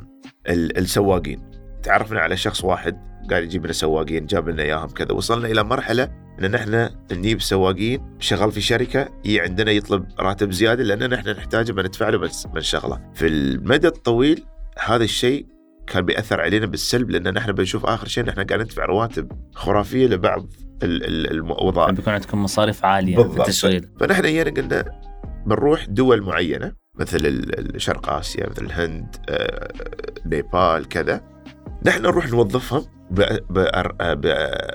ال- 0.49 0.79
السواقين. 0.79 1.50
تعرفنا 1.83 2.21
على 2.21 2.37
شخص 2.37 2.65
واحد 2.65 2.97
قاعد 3.31 3.43
يجيب 3.43 3.65
لنا 3.65 3.73
سواقين 3.73 4.27
جاب 4.27 4.49
لنا 4.49 4.63
إياهم 4.63 4.89
كذا. 4.89 5.13
وصلنا 5.13 5.49
إلى 5.49 5.65
مرحلة 5.65 6.09
إن 6.41 6.51
نحن 6.51 6.89
نجيب 7.13 7.41
سواقين 7.41 8.17
شغال 8.19 8.53
في 8.53 8.61
شركة 8.61 9.09
يجي 9.25 9.41
عندنا 9.41 9.71
يطلب 9.71 10.05
راتب 10.19 10.51
زيادة 10.53 10.83
لأن 10.83 11.11
نحن 11.11 11.29
نحتاجه 11.29 11.73
بندفع 11.73 12.09
له 12.09 12.19
بس 12.19 12.47
بنشغله 12.47 13.01
في 13.15 13.27
المدى 13.27 13.87
الطويل 13.87 14.45
هذا 14.85 15.05
الشيء 15.05 15.47
كان 15.87 16.05
بيأثر 16.05 16.41
علينا 16.41 16.67
بالسلب 16.67 17.11
لأن 17.11 17.35
نحن 17.35 17.53
بنشوف 17.53 17.87
آخر 17.87 18.07
شيء 18.09 18.25
نحن 18.25 18.41
قاعد 18.45 18.61
ندفع 18.61 18.85
رواتب 18.85 19.33
خرافية 19.55 20.07
لبعض 20.07 20.47
ال- 20.83 21.05
ال- 21.05 21.31
الوظائف 21.31 21.97
بيكون 21.97 22.13
عندكم 22.13 22.43
مصاريف 22.43 22.85
عالية 22.85 23.17
في 23.17 23.23
بالضبط. 23.23 23.41
التشغيل 23.41 23.89
فنحن 24.01 24.23
جينا 24.23 24.51
قلنا 24.51 24.85
بنروح 25.47 25.85
دول 25.89 26.23
معينة 26.23 26.73
مثل 26.99 27.45
شرق 27.77 28.11
آسيا 28.11 28.51
مثل 28.51 28.65
الهند 28.65 29.17
آه، 29.29 29.73
نيبال 30.27 30.89
كذا. 30.89 31.21
نحن 31.85 32.03
نروح 32.03 32.29
نوظفهم 32.29 32.85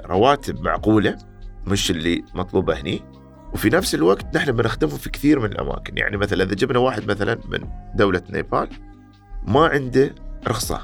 برواتب 0.06 0.62
معقولة 0.62 1.18
مش 1.68 1.92
اللي 1.92 2.24
مطلوبة 2.34 2.80
هني. 2.80 3.02
وفي 3.54 3.70
نفس 3.70 3.96
الوقت 3.96 4.36
نحن 4.36 4.52
بنخدمهم 4.52 4.98
في 4.98 5.10
كثير 5.10 5.40
من 5.40 5.52
الأماكن. 5.52 5.98
يعني 5.98 6.18
مثلا 6.18 6.44
إذا 6.44 6.54
جبنا 6.54 6.80
واحد 6.80 7.12
مثلا 7.12 7.40
من 7.50 7.60
دولة 7.96 8.22
نيبال 8.30 8.70
ما 9.48 9.68
عنده 9.68 10.16
رخصة. 10.48 10.82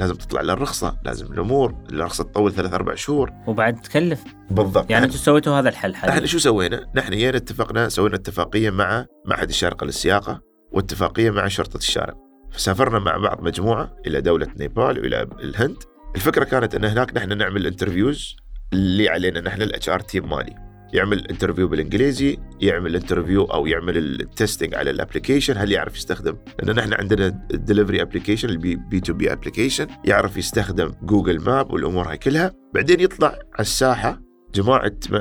لازم 0.00 0.14
تطلع 0.14 0.40
له 0.40 0.52
الرخصه 0.52 0.98
لازم 1.04 1.26
الأمور 1.26 1.74
الرخصة 1.90 2.24
تطول 2.24 2.52
ثلاث 2.52 2.74
أربع 2.74 2.94
شهور. 2.94 3.32
وبعد 3.46 3.80
تكلف. 3.80 4.24
بالضبط. 4.50 4.90
يعني 4.90 5.04
أنتم 5.04 5.16
سويتوا 5.16 5.58
هذا 5.58 5.68
الحل 5.68 5.94
إحنا 5.94 6.12
حاليا 6.12 6.26
شو 6.26 6.38
سوينا؟ 6.38 6.86
نحن 6.94 7.10
جينا 7.10 7.36
اتفقنا 7.36 7.88
سوينا 7.88 8.16
اتفاقية 8.16 8.70
مع 8.70 9.06
معهد 9.26 9.48
الشارقة 9.48 9.84
للسياقة 9.84 10.40
واتفاقية 10.72 11.30
مع 11.30 11.48
شرطة 11.48 11.76
الشارقة. 11.76 12.23
فسافرنا 12.54 12.98
مع 12.98 13.16
بعض 13.16 13.42
مجموعة 13.42 13.96
إلى 14.06 14.20
دولة 14.20 14.46
نيبال 14.60 14.98
وإلى 15.00 15.26
الهند. 15.42 15.76
الفكرة 16.16 16.44
كانت 16.44 16.74
إن 16.74 16.84
هناك 16.84 17.16
نحن 17.16 17.38
نعمل 17.38 17.66
interviews 17.66 18.36
اللي 18.72 19.08
علينا 19.08 19.40
نحن 19.40 19.62
ال 19.62 19.88
HR 19.88 20.00
team 20.00 20.30
مالي. 20.30 20.54
يعمل 20.92 21.26
interview 21.30 21.68
بالإنجليزي، 21.68 22.38
يعمل 22.60 22.96
interview 22.96 23.44
أو 23.44 23.66
يعمل 23.66 23.96
ال 23.96 24.06
testing 24.06 24.74
على 24.74 24.90
ال 24.90 24.96
application 24.96 25.56
هل 25.56 25.72
يعرف 25.72 25.96
يستخدم؟ 25.96 26.36
لأن 26.62 26.76
نحن 26.76 26.92
عندنا 26.94 27.46
ال 27.54 28.02
delivery 28.02 28.48
application 28.48 28.76
ال 28.76 29.00
B 29.00 29.12
B2B 29.12 29.32
application 29.32 29.86
يعرف 30.04 30.36
يستخدم 30.36 30.92
Google 31.02 31.40
Map 31.40 31.72
والأمور 31.72 32.10
هاي 32.10 32.18
كلها، 32.18 32.52
بعدين 32.74 33.00
يطلع 33.00 33.28
على 33.28 33.60
الساحة 33.60 34.20
جماعة 34.54 34.92
م- 35.10 35.14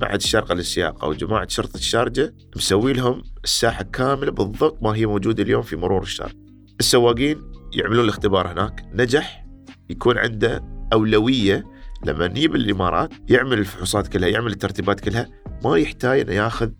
معهد 0.00 0.14
الشارقة 0.14 0.54
للسياقة 0.54 1.08
وجماعة 1.08 1.48
شرطة 1.48 1.76
الشارجة 1.76 2.34
مسوي 2.56 2.92
لهم 2.92 3.22
الساحة 3.44 3.82
كاملة 3.84 4.30
بالضبط 4.30 4.82
ما 4.82 4.90
هي 4.96 5.06
موجودة 5.06 5.42
اليوم 5.42 5.62
في 5.62 5.76
مرور 5.76 6.02
الشارقة 6.02 6.49
السواقين 6.80 7.52
يعملون 7.74 8.04
الاختبار 8.04 8.52
هناك. 8.52 8.84
نجح 8.94 9.46
يكون 9.90 10.18
عنده 10.18 10.64
أولوية 10.92 11.64
لما 12.04 12.28
نجيب 12.28 12.54
الإمارات 12.54 13.10
يعمل 13.28 13.58
الفحوصات 13.58 14.08
كلها 14.08 14.28
يعمل 14.28 14.52
الترتيبات 14.52 15.00
كلها 15.00 15.28
ما 15.64 15.76
يحتاج 15.76 16.20
أنه 16.20 16.32
ياخذ 16.32 16.70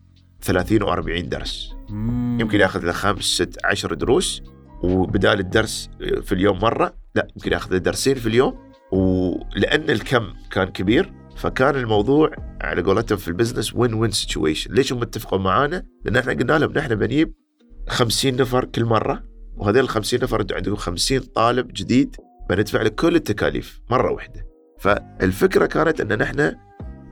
30 0.40 0.82
و 0.82 0.88
40 0.88 1.28
درس. 1.28 1.72
مم. 1.88 2.38
يمكن 2.40 2.60
ياخذ 2.60 2.84
له 2.84 2.92
خمس 2.92 3.24
ست 3.24 3.58
عشر 3.64 3.94
دروس 3.94 4.42
وبدال 4.82 5.40
الدرس 5.40 5.90
في 6.22 6.32
اليوم 6.32 6.58
مرة 6.58 6.94
لا 7.14 7.26
يمكن 7.36 7.52
ياخذ 7.52 7.78
درسين 7.78 8.14
في 8.14 8.26
اليوم. 8.26 8.70
ولأن 8.92 9.90
الكم 9.90 10.32
كان 10.50 10.68
كبير 10.68 11.12
فكان 11.36 11.76
الموضوع 11.76 12.30
على 12.60 12.82
قولتهم 12.82 13.18
في 13.18 13.28
ال 13.28 13.74
business 13.74 13.94
win-win 13.94 14.11
situation 14.11 14.74
ليش 14.74 14.92
هم 14.92 15.02
اتفقوا 15.02 15.38
معانا؟ 15.38 15.86
لأن 16.04 16.16
إحنا 16.16 16.32
قلنا 16.32 16.58
لهم 16.58 16.72
نحن 16.72 16.94
بنجيب 16.94 17.34
50 17.88 18.36
نفر 18.36 18.64
كل 18.64 18.84
مرة. 18.84 19.29
وهذول 19.56 19.80
ال 19.84 19.88
50 19.88 20.20
نفر 20.22 20.40
أنتم 20.40 20.56
عندكم 20.56 20.76
50 20.76 21.18
طالب 21.20 21.68
جديد 21.72 22.16
بندفع 22.50 22.82
لك 22.82 22.94
كل 22.94 23.14
التكاليف 23.16 23.80
مرة 23.90 24.12
واحدة. 24.12 24.46
فالفكرة 24.78 25.66
كانت 25.66 26.00
أن 26.00 26.18
نحن 26.18 26.56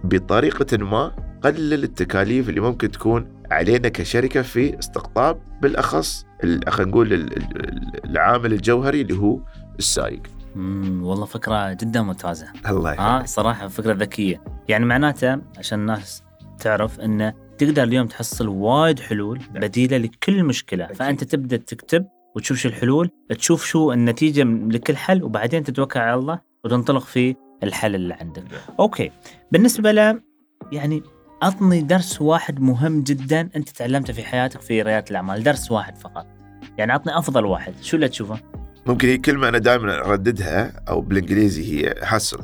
بطريقة 0.04 0.76
ما 0.78 1.16
قلل 1.44 1.84
التكاليف 1.84 2.48
اللي 2.48 2.60
ممكن 2.60 2.90
تكون 2.90 3.42
علينا 3.50 3.88
كشركة 3.88 4.42
في 4.42 4.78
استقطاب 4.78 5.40
بالأخص 5.62 6.24
ال- 6.44 6.72
خلينا 6.72 6.90
نقول 6.90 7.12
ال- 7.12 7.36
ال- 7.36 8.04
العامل 8.10 8.52
الجوهري 8.52 9.00
اللي 9.00 9.14
هو 9.18 9.40
السايق 9.78 10.22
مم. 10.54 11.02
والله 11.04 11.24
فكرة 11.26 11.72
جدا 11.72 12.02
ممتازة. 12.02 12.46
الله 12.68 12.92
آه 12.98 13.24
صراحة 13.24 13.68
فكرة 13.68 13.92
ذكية. 13.92 14.42
يعني 14.68 14.84
معناته 14.84 15.38
عشان 15.58 15.80
الناس 15.80 16.22
تعرف 16.58 17.00
إنه 17.00 17.34
تقدر 17.58 17.82
اليوم 17.82 18.06
تحصل 18.06 18.48
وايد 18.48 19.00
حلول 19.00 19.38
بديلة 19.54 19.96
لكل 19.96 20.44
مشكلة. 20.44 20.84
أكيد. 20.84 20.96
فأنت 20.96 21.24
تبدأ 21.24 21.56
تكتب 21.56 22.06
وتشوف 22.36 22.58
شو 22.58 22.68
الحلول 22.68 23.10
تشوف 23.38 23.64
شو 23.64 23.92
النتيجة 23.92 24.44
من- 24.44 24.68
لكل 24.68 24.96
حل 24.96 25.22
وبعدين 25.22 25.62
تتوكل 25.64 26.00
على 26.00 26.14
الله 26.14 26.40
وتنطلق 26.64 27.02
في 27.02 27.36
الحل 27.62 27.94
اللي 27.94 28.14
عندك. 28.14 28.44
أوكي. 28.80 29.10
بالنسبة 29.52 29.92
له 29.92 30.20
يعني 30.72 31.02
أعطني 31.42 31.80
درس 31.82 32.22
واحد 32.22 32.60
مهم 32.60 33.02
جدا 33.02 33.48
أنت 33.56 33.68
تعلمته 33.68 34.12
في 34.12 34.22
حياتك 34.22 34.60
في 34.60 34.82
ريادة 34.82 35.04
الأعمال 35.10 35.42
درس 35.42 35.70
واحد 35.70 35.98
فقط. 35.98 36.26
يعني 36.78 36.92
عطني 36.92 37.18
أفضل 37.18 37.44
واحد 37.44 37.74
شو 37.82 37.96
اللي 37.96 38.08
تشوفه؟ 38.08 38.38
ممكن 38.86 39.08
هي 39.08 39.18
كلمة 39.18 39.48
أنا 39.48 39.58
دائما 39.58 39.98
أرددها 40.06 40.72
أو 40.88 41.00
بالإنجليزي 41.00 41.64
هي 41.86 41.94
حسل 42.04 42.38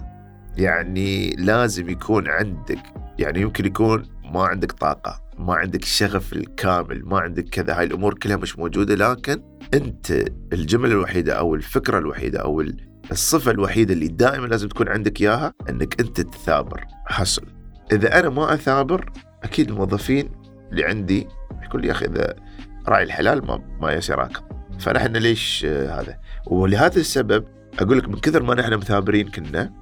يعني 0.57 1.31
لازم 1.37 1.89
يكون 1.91 2.29
عندك 2.29 2.79
يعني 3.19 3.41
يمكن 3.41 3.67
يكون 3.67 4.07
ما 4.25 4.43
عندك 4.45 4.73
طاقة. 4.73 5.21
ما 5.39 5.55
عندك 5.55 5.83
الشغف 5.83 6.33
الكامل 6.33 7.03
ما 7.05 7.19
عندك 7.19 7.45
كذا 7.49 7.79
هاي 7.79 7.85
الأمور 7.85 8.15
كلها 8.15 8.37
مش 8.37 8.59
موجودة 8.59 8.95
لكن 8.95 9.43
أنت 9.75 10.11
الجملة 10.53 10.93
الوحيدة 10.93 11.33
أو 11.33 11.55
الفكرة 11.55 11.99
الوحيدة 11.99 12.39
أو 12.41 12.61
ال- 12.61 12.77
الصفة 13.13 13.51
الوحيدة 13.51 13.95
اللي 13.95 14.09
دائما 14.09 14.47
لازم 14.47 14.69
تكون 14.69 14.89
عندك 14.89 15.21
إياها 15.21 15.55
أنك 15.69 16.01
أنت 16.01 16.21
تثابر 16.21 16.85
حصل. 17.07 17.43
إذا 17.93 18.19
أنا 18.21 18.29
ما 18.29 18.55
أثابر 18.55 19.11
أكيد 19.43 19.71
الموظفين 19.71 20.31
اللي 20.71 20.85
عندي 20.85 21.27
يقول 21.63 21.83
لي 21.83 21.89
يا 21.89 21.93
أخي 21.93 22.05
إذا 22.07 22.35
راعي 22.89 23.03
الحلال 23.05 23.47
ما 23.47 23.63
ما 23.81 23.93
يسراك 23.93 24.33
فنحن 24.79 25.17
ليش 25.17 25.65
هذا؟ 25.67 26.19
ولهذا 26.47 27.01
السبب 27.01 27.45
أقول 27.79 27.99
لك 27.99 28.09
من 28.09 28.17
كثر 28.21 28.43
ما 28.43 28.55
نحن 28.55 28.75
مثابرين 28.75 29.29
كنا 29.29 29.73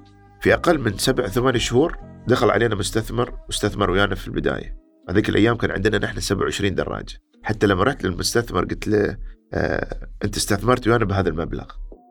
في 0.41 0.53
أقل 0.53 0.79
من 0.79 0.97
سبع 0.97 1.27
ثمان 1.27 1.59
شهور 1.59 1.97
دخل 2.27 2.49
علينا 2.49 2.75
مستثمر 2.75 3.33
واستثمر 3.47 3.91
ويانا 3.91 4.15
في 4.15 4.27
البداية. 4.27 4.82
هذيك 5.09 5.29
الأيام 5.29 5.55
كان 5.55 5.71
عندنا 5.71 5.97
نحن 5.97 6.19
27 6.19 6.75
دراجه 6.75 7.21
حتى 7.43 7.67
لما 7.67 7.83
رحت 7.83 8.03
للمستثمر 8.03 8.65
قلت 8.65 8.87
له 8.87 9.17
آه 9.53 10.09
أنت 10.23 10.37
استثمرت 10.37 10.87
ويانا 10.87 11.05
بهذا 11.05 11.29
المبلغ. 11.29 11.65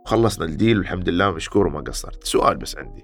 خلصنا 0.06 0.44
الديل 0.44 0.78
والحمد 0.78 1.08
لله 1.08 1.30
مشكور 1.30 1.66
وما 1.66 1.80
قصرت. 1.80 2.24
سؤال 2.24 2.56
بس 2.56 2.76
عندي. 2.76 3.02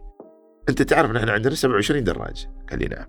أنت 0.69 0.83
تعرف 0.83 1.11
نحن 1.11 1.29
عندنا 1.29 1.55
27 1.55 2.05
دراجه 2.05 2.51
قال 2.71 2.79
لي 2.79 2.87
نعم. 2.87 3.07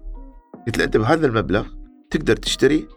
قلت 0.68 0.78
له 0.78 0.84
أنت 0.84 0.98
بهذا 0.98 1.28
المبلغ 1.28 1.68
تقدر 2.10 2.36
تشتري 2.36 2.88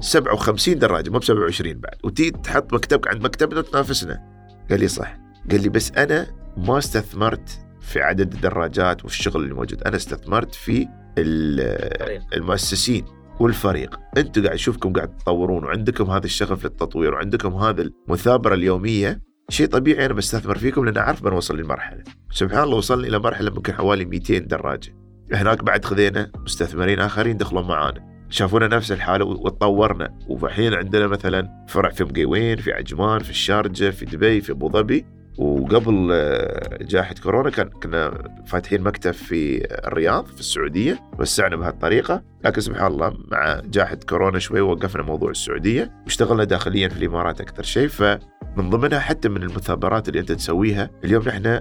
57 0.00 0.78
دراجه 0.78 1.10
مو 1.10 1.18
ب 1.18 1.24
27 1.24 1.80
بعد. 1.80 1.96
وتي 2.04 2.30
تحط 2.30 2.74
مكتبك 2.74 3.08
عند 3.08 3.22
مكتبنا 3.22 3.58
وتنافسنا. 3.58 4.22
قال 4.70 4.80
لي 4.80 4.88
صح. 4.88 5.16
قال 5.50 5.62
لي 5.62 5.68
بس 5.68 5.92
أنا 5.92 6.26
ما 6.56 6.78
استثمرت 6.78 7.60
في 7.84 8.02
عدد 8.02 8.32
الدراجات 8.34 9.04
والشغل 9.04 9.42
اللي 9.42 9.54
موجود. 9.54 9.82
أنا 9.82 9.96
استثمرت 9.96 10.54
في 10.54 10.88
ال- 11.18 12.20
المؤسسين 12.34 13.04
والفريق. 13.40 14.00
أنتم 14.16 14.42
قاعد 14.42 14.54
اشوفكم 14.54 14.92
قاعد 14.92 15.16
تطورون 15.16 15.64
وعندكم 15.64 16.10
هذا 16.10 16.24
الشغف 16.24 16.64
للتطوير 16.64 17.14
وعندكم 17.14 17.54
هذا 17.54 17.82
المثابرة 18.08 18.54
اليومية. 18.54 19.20
شيء 19.48 19.66
طبيعي 19.66 20.06
أنا 20.06 20.14
بستثمر 20.14 20.58
فيكم 20.58 20.84
لأن 20.84 20.96
أعرف 20.96 21.22
بنوصل 21.22 21.56
للمرحلة. 21.56 22.02
سبحان 22.30 22.62
الله 22.62 22.76
وصلنا 22.76 23.06
إلى 23.06 23.18
مرحلة 23.18 23.50
ممكن 23.50 23.72
حوالي 23.72 24.04
200 24.04 24.38
دراجة. 24.38 24.94
هناك 25.32 25.64
بعد 25.64 25.84
خذينا 25.84 26.30
مستثمرين 26.36 27.00
آخرين 27.00 27.36
دخلوا 27.36 27.62
معانا. 27.62 28.14
شافونا 28.30 28.66
نفس 28.68 28.92
الحالة 28.92 29.24
وتطورنا. 29.24 30.18
والحين 30.28 30.74
عندنا 30.74 31.06
مثلا 31.06 31.64
فرع 31.68 31.90
في 31.90 32.04
مقيوين 32.04 32.56
في 32.56 32.72
عجمان 32.72 33.18
في 33.18 33.30
الشارجة 33.30 33.90
في 33.90 34.04
دبي 34.04 34.40
في 34.40 34.52
أبو 34.52 34.70
ظبي. 34.70 35.06
وقبل 35.38 36.08
آه، 36.12 36.78
جائحة 36.82 37.14
كورونا 37.22 37.50
كان 37.50 37.68
كنا 37.68 38.28
فاتحين 38.46 38.82
مكتب 38.82 39.10
في 39.10 39.66
الرياض 39.86 40.26
في 40.26 40.40
السعودية 40.40 41.00
وسعنا 41.18 41.56
بهالطريقة. 41.56 42.22
لكن 42.44 42.60
سبحان 42.60 42.86
الله 42.86 43.16
مع 43.30 43.60
جائحة 43.64 43.98
كورونا 44.08 44.38
شوي 44.38 44.60
وقفنا 44.60 45.02
موضوع 45.02 45.30
السعودية 45.30 45.92
واشتغلنا 46.04 46.44
داخليا 46.44 46.88
في 46.88 46.96
الإمارات 46.96 47.40
أكثر 47.40 47.62
شيء. 47.62 47.88
فمن 47.88 48.70
ضمنها 48.70 48.98
حتى 49.00 49.28
من 49.28 49.42
المثابرات 49.42 50.08
اللي 50.08 50.20
أنت 50.20 50.32
تسويها 50.32 50.90
اليوم 51.04 51.22
نحن 51.22 51.60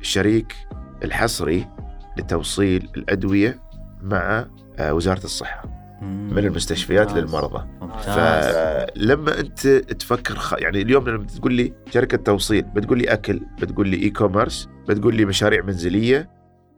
الشريك 0.00 0.54
الحصري 1.04 1.66
لتوصيل 2.18 2.88
الأدوية 2.96 3.60
مع 4.02 4.46
آه، 4.78 4.94
وزارة 4.94 5.24
الصحة. 5.24 5.77
من 6.02 6.38
المستشفيات. 6.38 7.12
للمرضى. 7.12 7.66
فلما 8.00 9.40
أنت 9.40 9.68
تفكر 9.68 10.34
خ... 10.34 10.54
يعني 10.58 10.82
اليوم 10.82 11.08
لما 11.08 11.24
تقول 11.24 11.52
لي 11.52 11.72
شركة 11.94 12.16
توصيل 12.16 12.62
بتقول 12.62 12.98
لي 12.98 13.04
أكل 13.04 13.40
بتقول 13.60 13.88
لي 13.88 14.02
e-commerce 14.02 14.68
بتقول 14.88 15.14
لي 15.14 15.24
مشاريع 15.24 15.64
منزلية 15.64 16.30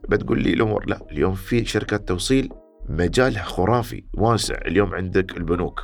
بتقول 0.09 0.43
لي 0.43 0.53
الأمور. 0.53 0.85
لا 0.87 0.99
اليوم 1.11 1.33
في 1.33 1.65
شركات 1.65 2.07
توصيل 2.07 2.49
مجالها 2.89 3.43
خرافي 3.43 4.03
واسع. 4.13 4.55
اليوم 4.65 4.93
عندك 4.93 5.37
البنوك 5.37 5.81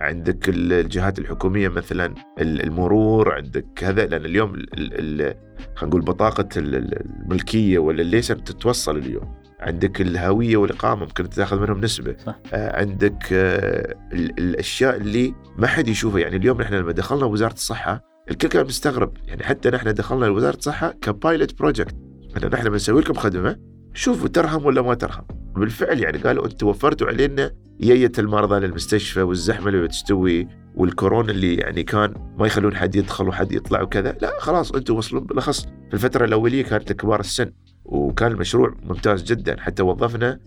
عندك 0.00 0.48
الجهات 0.48 1.18
الحكومية 1.18 1.68
مثلا 1.68 2.14
المرور 2.40 3.34
عندك 3.34 3.66
كذا 3.76 4.06
لأن 4.06 4.24
اليوم 4.24 4.52
خلينا 4.76 5.34
نقول 5.82 6.00
بطاقة 6.00 6.48
الملكية 6.56 7.78
ولا 7.78 8.02
ال 8.02 8.07
license 8.07 8.44
تتوصل 8.44 8.96
اليوم. 8.96 9.43
عندك 9.64 10.00
الهوية 10.00 10.56
والإقامة 10.56 11.04
ممكن 11.04 11.28
تاخذ 11.28 11.60
منهم 11.60 11.80
نسبة. 11.80 12.16
صح. 12.26 12.38
آه 12.52 12.80
عندك 12.80 13.32
آه 13.32 13.94
الأشياء 14.12 14.96
اللي 14.96 15.34
ما 15.58 15.66
حد 15.66 15.88
يشوفها. 15.88 16.20
يعني 16.20 16.36
اليوم 16.36 16.62
نحن 16.62 16.74
لما 16.74 16.92
دخلنا 16.92 17.24
وزارة 17.24 17.52
الصحة 17.52 18.00
الكل 18.30 18.48
كان 18.48 18.66
مستغرب. 18.66 19.12
يعني 19.26 19.42
حتى 19.44 19.70
نحن 19.70 19.94
دخلنا 19.94 20.24
لوزارة 20.24 20.56
الصحة 20.56 20.94
ك 21.02 21.11
pilot 21.11 21.58
project 21.58 21.94
ان 22.36 22.50
نحن 22.50 22.70
بنسوي 22.70 23.00
لكم 23.00 23.14
خدمة 23.14 23.56
شوفوا 23.94 24.28
ترهم 24.28 24.66
ولا 24.66 24.82
ما 24.82 24.94
ترهم 24.94 25.24
بالفعل 25.56 26.00
يعني 26.00 26.18
قالوا 26.18 26.46
أنتم 26.46 26.66
وفرتوا 26.66 27.06
علينا 27.06 27.50
يية 27.80 28.12
المرضى 28.18 28.66
للمستشفى 28.66 29.22
والزحمة 29.22 29.68
اللي 29.68 29.82
بتستوي 29.82 30.48
والكورونا 30.74 31.30
اللي 31.30 31.54
يعني 31.54 31.82
كان 31.82 32.14
ما 32.38 32.46
يخلون 32.46 32.76
حد 32.76 32.96
يدخل 32.96 33.28
وحد 33.28 33.52
يطلع 33.52 33.82
وكذا. 33.82 34.16
لا 34.22 34.32
خلاص 34.40 34.72
أنتم 34.72 34.96
وصلوا 34.96 35.20
بالأخص. 35.20 35.64
في 35.64 35.94
الفترة 35.94 36.24
الأولية 36.24 36.64
كانت 36.64 36.90
لكبار 36.90 37.20
السن. 37.20 37.50
وكان 37.94 38.32
المشروع 38.32 38.74
ممتاز 38.82 39.22
جدا. 39.22 39.60
حتى 39.60 39.82
وظفنا 39.82 40.38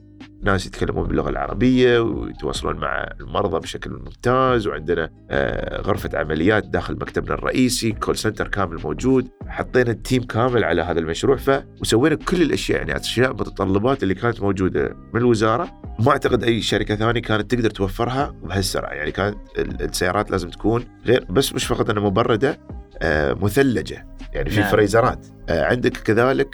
ناس 0.44 0.66
يتكلمون 0.66 1.08
باللغة 1.08 1.30
العربية 1.30 2.00
ويتواصلون 2.00 2.76
مع 2.76 3.10
المرضى 3.22 3.60
بشكل 3.60 3.92
ممتاز. 3.92 4.68
وعندنا 4.68 5.10
آه، 5.30 5.82
غرفة 5.82 6.10
عمليات 6.14 6.68
داخل 6.68 6.94
مكتبنا 6.94 7.34
الرئيسي 7.34 7.92
call 7.92 8.18
center 8.18 8.48
كامل 8.48 8.82
موجود. 8.84 9.28
حطينا 9.48 9.92
ال 9.92 9.98
team 9.98 10.24
كامل 10.24 10.64
على 10.64 10.82
هذا 10.82 11.00
المشروع 11.00 11.38
ف 11.38 11.64
وسوينا 11.82 12.16
كل 12.16 12.42
الأشياء. 12.42 12.78
يعني 12.78 13.00
أشياء 13.00 13.34
متطلبات 13.34 14.04
اللي 14.04 14.14
كانت 14.14 14.42
موجودة 14.42 14.96
من 15.14 15.22
الوزارة. 15.22 15.82
ما 16.00 16.12
أعتقد 16.12 16.44
أي 16.44 16.62
شركة 16.62 16.96
ثانية 16.96 17.22
كانت 17.22 17.52
تقدر 17.52 17.70
توفرها 17.70 18.36
بهالسرعة. 18.44 18.94
يعني 18.94 19.12
كانت 19.12 19.38
السيارات 19.58 20.32
لازم 20.32 20.50
تكون 20.50 20.86
غير 21.06 21.26
بس 21.30 21.54
مش 21.54 21.66
فقط 21.66 21.90
إنها 21.90 22.04
مبردة. 22.04 22.60
مثلجة. 23.42 24.08
يعني 24.34 24.50
في 24.50 24.60
نعم. 24.60 24.70
فريزرات. 24.70 25.26
آه، 25.50 25.66
عندك 25.66 25.98
كذلك 25.98 26.50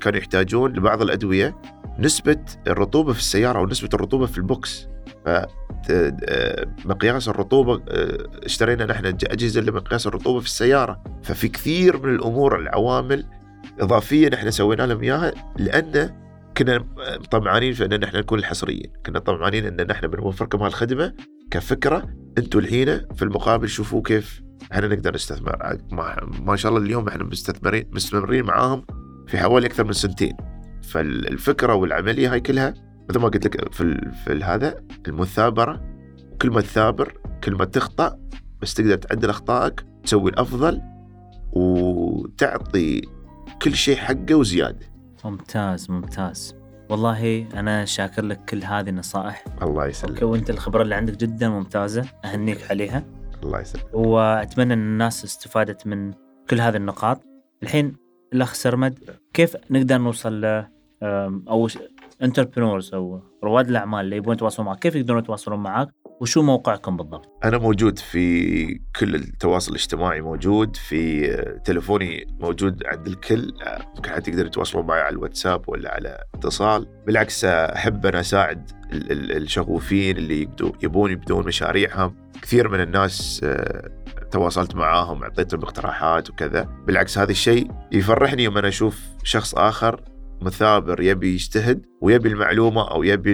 كانوا 0.00 0.18
يحتاجون 0.18 0.72
لبعض 0.72 1.02
الأدوية 1.02 1.60
نسبة 1.98 2.40
الرطوبة 2.66 3.12
في 3.12 3.18
السيارة 3.18 3.58
أو 3.58 3.66
نسبة 3.66 3.88
الرطوبة 3.94 4.26
في 4.26 4.38
البوكس. 4.38 4.88
آه، 5.26 5.48
مقياس 6.84 7.28
الرطوبة 7.28 7.82
اشترينا 8.44 8.84
نحن 8.86 9.06
أجهزة 9.06 9.60
لمقياس 9.60 10.06
الرطوبة 10.06 10.40
في 10.40 10.46
السيارة. 10.46 11.02
ففي 11.22 11.48
كثير 11.48 12.06
من 12.06 12.14
الأمور 12.14 12.58
العوامل 12.58 13.26
إضافية 13.80 14.28
نحن 14.28 14.50
سوينا 14.50 14.82
لهم 14.82 15.02
إياها 15.02 15.32
لأن 15.56 16.10
كنا 16.56 16.84
طمعانين 17.30 17.72
في 17.72 17.84
أن 17.84 18.00
نحن 18.00 18.16
نكون 18.16 18.38
الحصريين، 18.38 18.92
كنا 19.06 19.18
طمعانين 19.18 19.66
أن 19.66 19.86
نحن 19.86 20.06
بنوفركم 20.06 20.62
هالخدمه 20.62 21.12
كفكرة. 21.50 22.08
أنتم 22.38 22.58
الحين 22.58 23.00
في 23.14 23.22
المقابل 23.22 23.68
شوفوا 23.68 24.02
كيف 24.02 24.45
إحنا 24.72 24.88
نقدر 24.88 25.14
نستثمر. 25.14 25.78
ما, 25.92 26.16
ما 26.40 26.56
شاء 26.56 26.72
الله 26.72 26.84
اليوم 26.84 27.08
إحنا 27.08 27.24
مستثمرين 27.24 27.84
مستمرين 27.92 28.44
معاهم 28.44 28.84
في 29.26 29.38
حوالي 29.38 29.66
أكثر 29.66 29.84
من 29.84 29.92
سنتين. 29.92 30.36
فالفكرة 30.82 31.74
والعملية 31.74 32.32
هاي 32.32 32.40
كلها 32.40 32.74
مثل 33.10 33.18
ما 33.18 33.28
قلت 33.28 33.44
لك 33.44 33.72
في, 33.72 34.10
في 34.24 34.44
هذا 34.44 34.80
المثابرة 35.08 35.80
كل 36.42 36.50
ما 36.50 36.60
تثابر 36.60 37.18
كل 37.44 37.54
ما 37.54 37.64
تخطأ 37.64 38.18
بس 38.62 38.74
تقدر 38.74 38.96
تعدل 38.96 39.30
أخطائك 39.30 39.84
تسوي 40.04 40.30
الأفضل 40.30 40.82
وتعطي 41.52 43.02
كل 43.62 43.74
شيء 43.74 43.96
حقه 43.96 44.34
وزيادة. 44.34 44.86
ممتاز 45.24 45.90
ممتاز. 45.90 46.54
والله 46.90 47.48
أنا 47.54 47.84
شاكر 47.84 48.24
لك 48.24 48.44
كل 48.44 48.64
هذه 48.64 48.88
النصائح. 48.88 49.44
الله 49.62 49.86
يسلمك. 49.86 50.22
وأنت 50.22 50.50
الخبرة 50.50 50.82
اللي 50.82 50.94
عندك 50.94 51.16
جدا 51.16 51.48
ممتازة 51.48 52.04
أهنيك 52.24 52.70
عليها. 52.70 53.04
الله 53.42 53.60
يسلمك. 53.60 53.94
وأتمنى 53.94 54.74
أن 54.74 54.78
الناس 54.78 55.24
استفادت 55.24 55.86
من 55.86 56.12
كل 56.50 56.60
هذه 56.60 56.76
النقاط. 56.76 57.22
الحين 57.62 57.96
الأخ 58.32 58.54
سرمد 58.54 58.98
كيف 59.34 59.56
نقدر 59.70 59.98
نوصل 59.98 60.40
ل 60.44 60.66
أو 61.02 61.68
انتربرنورز 62.22 62.94
أو 62.94 63.22
رواد 63.44 63.68
الأعمال 63.68 64.00
اللي 64.00 64.16
يبغون 64.16 64.34
يتواصلون 64.34 64.66
معك؟ 64.68 64.78
كيف 64.78 64.94
يقدرون 64.94 65.18
يتواصلون 65.18 65.58
معك؟ 65.58 65.88
وشو 66.20 66.42
موقعكم 66.42 66.96
بالضبط؟ 66.96 67.28
أنا 67.44 67.58
موجود 67.58 67.98
في 67.98 68.80
كل 69.00 69.14
التواصل 69.14 69.70
الاجتماعي 69.70 70.20
موجود 70.20 70.76
في 70.76 71.26
تلفوني 71.64 72.26
موجود 72.40 72.82
عند 72.86 73.06
الكل. 73.06 73.52
ممكن 73.96 74.10
حتى 74.10 74.30
يقدر 74.30 74.46
يتواصلون 74.46 74.86
معي 74.86 75.00
على 75.00 75.12
الواتساب 75.12 75.68
ولا 75.68 75.94
على 75.94 76.18
اتصال. 76.34 76.86
بالعكس 77.06 77.44
أحب 77.44 78.06
أنا 78.06 78.20
أساعد 78.20 78.70
الشغوفين 78.92 80.16
اللي 80.16 80.48
يبون 80.82 81.12
يبدون 81.12 81.46
مشاريعهم. 81.46 82.16
كثير 82.42 82.68
من 82.68 82.80
الناس 82.80 83.40
آه، 83.44 83.90
تواصلت 84.30 84.74
معاهم 84.74 85.22
اعطيتهم 85.22 85.62
اقتراحات 85.62 86.30
وكذا. 86.30 86.68
بالعكس 86.86 87.18
هذا 87.18 87.30
الشيء 87.30 87.70
يفرحني 87.92 88.44
يوم 88.44 88.58
أنا 88.58 88.68
أشوف 88.68 89.00
شخص 89.22 89.54
آخر 89.54 90.02
مثابر 90.42 91.02
يبي 91.02 91.34
يجتهد 91.34 91.86
ويبي 92.02 92.28
المعلومة 92.28 92.90
أو 92.90 93.02
يبي 93.02 93.32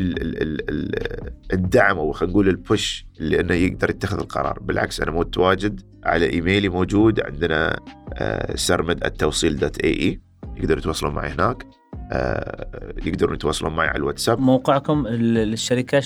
الدعم 1.53 1.99
أو 1.99 2.12
خلينا 2.12 2.33
نقول 2.33 2.49
البوش 2.49 3.07
اللي 3.21 3.41
انه 3.41 3.55
يقدر 3.55 3.91
يتخذ 3.91 4.19
القرار. 4.19 4.59
بالعكس 4.59 5.01
أنا 5.01 5.11
متواجد 5.11 5.81
على 6.05 6.33
إيميلي 6.33 6.69
موجود 6.69 7.21
عندنا 7.21 7.81
آه، 8.15 8.57
سرمد 8.57 9.05
التوصيل 9.05 9.57
دوت 9.57 9.79
اي 9.79 9.91
اي 9.91 10.21
يقدروا 10.57 10.79
يتواصلون 10.79 11.15
معي 11.15 11.31
هناك. 11.31 11.67
يقدرون 13.07 13.35
يتواصلون 13.35 13.77
معي 13.77 13.88
على 13.88 13.96
الواتساب. 13.96 14.40
موقعكم 14.40 15.09
للشركه 15.09 16.01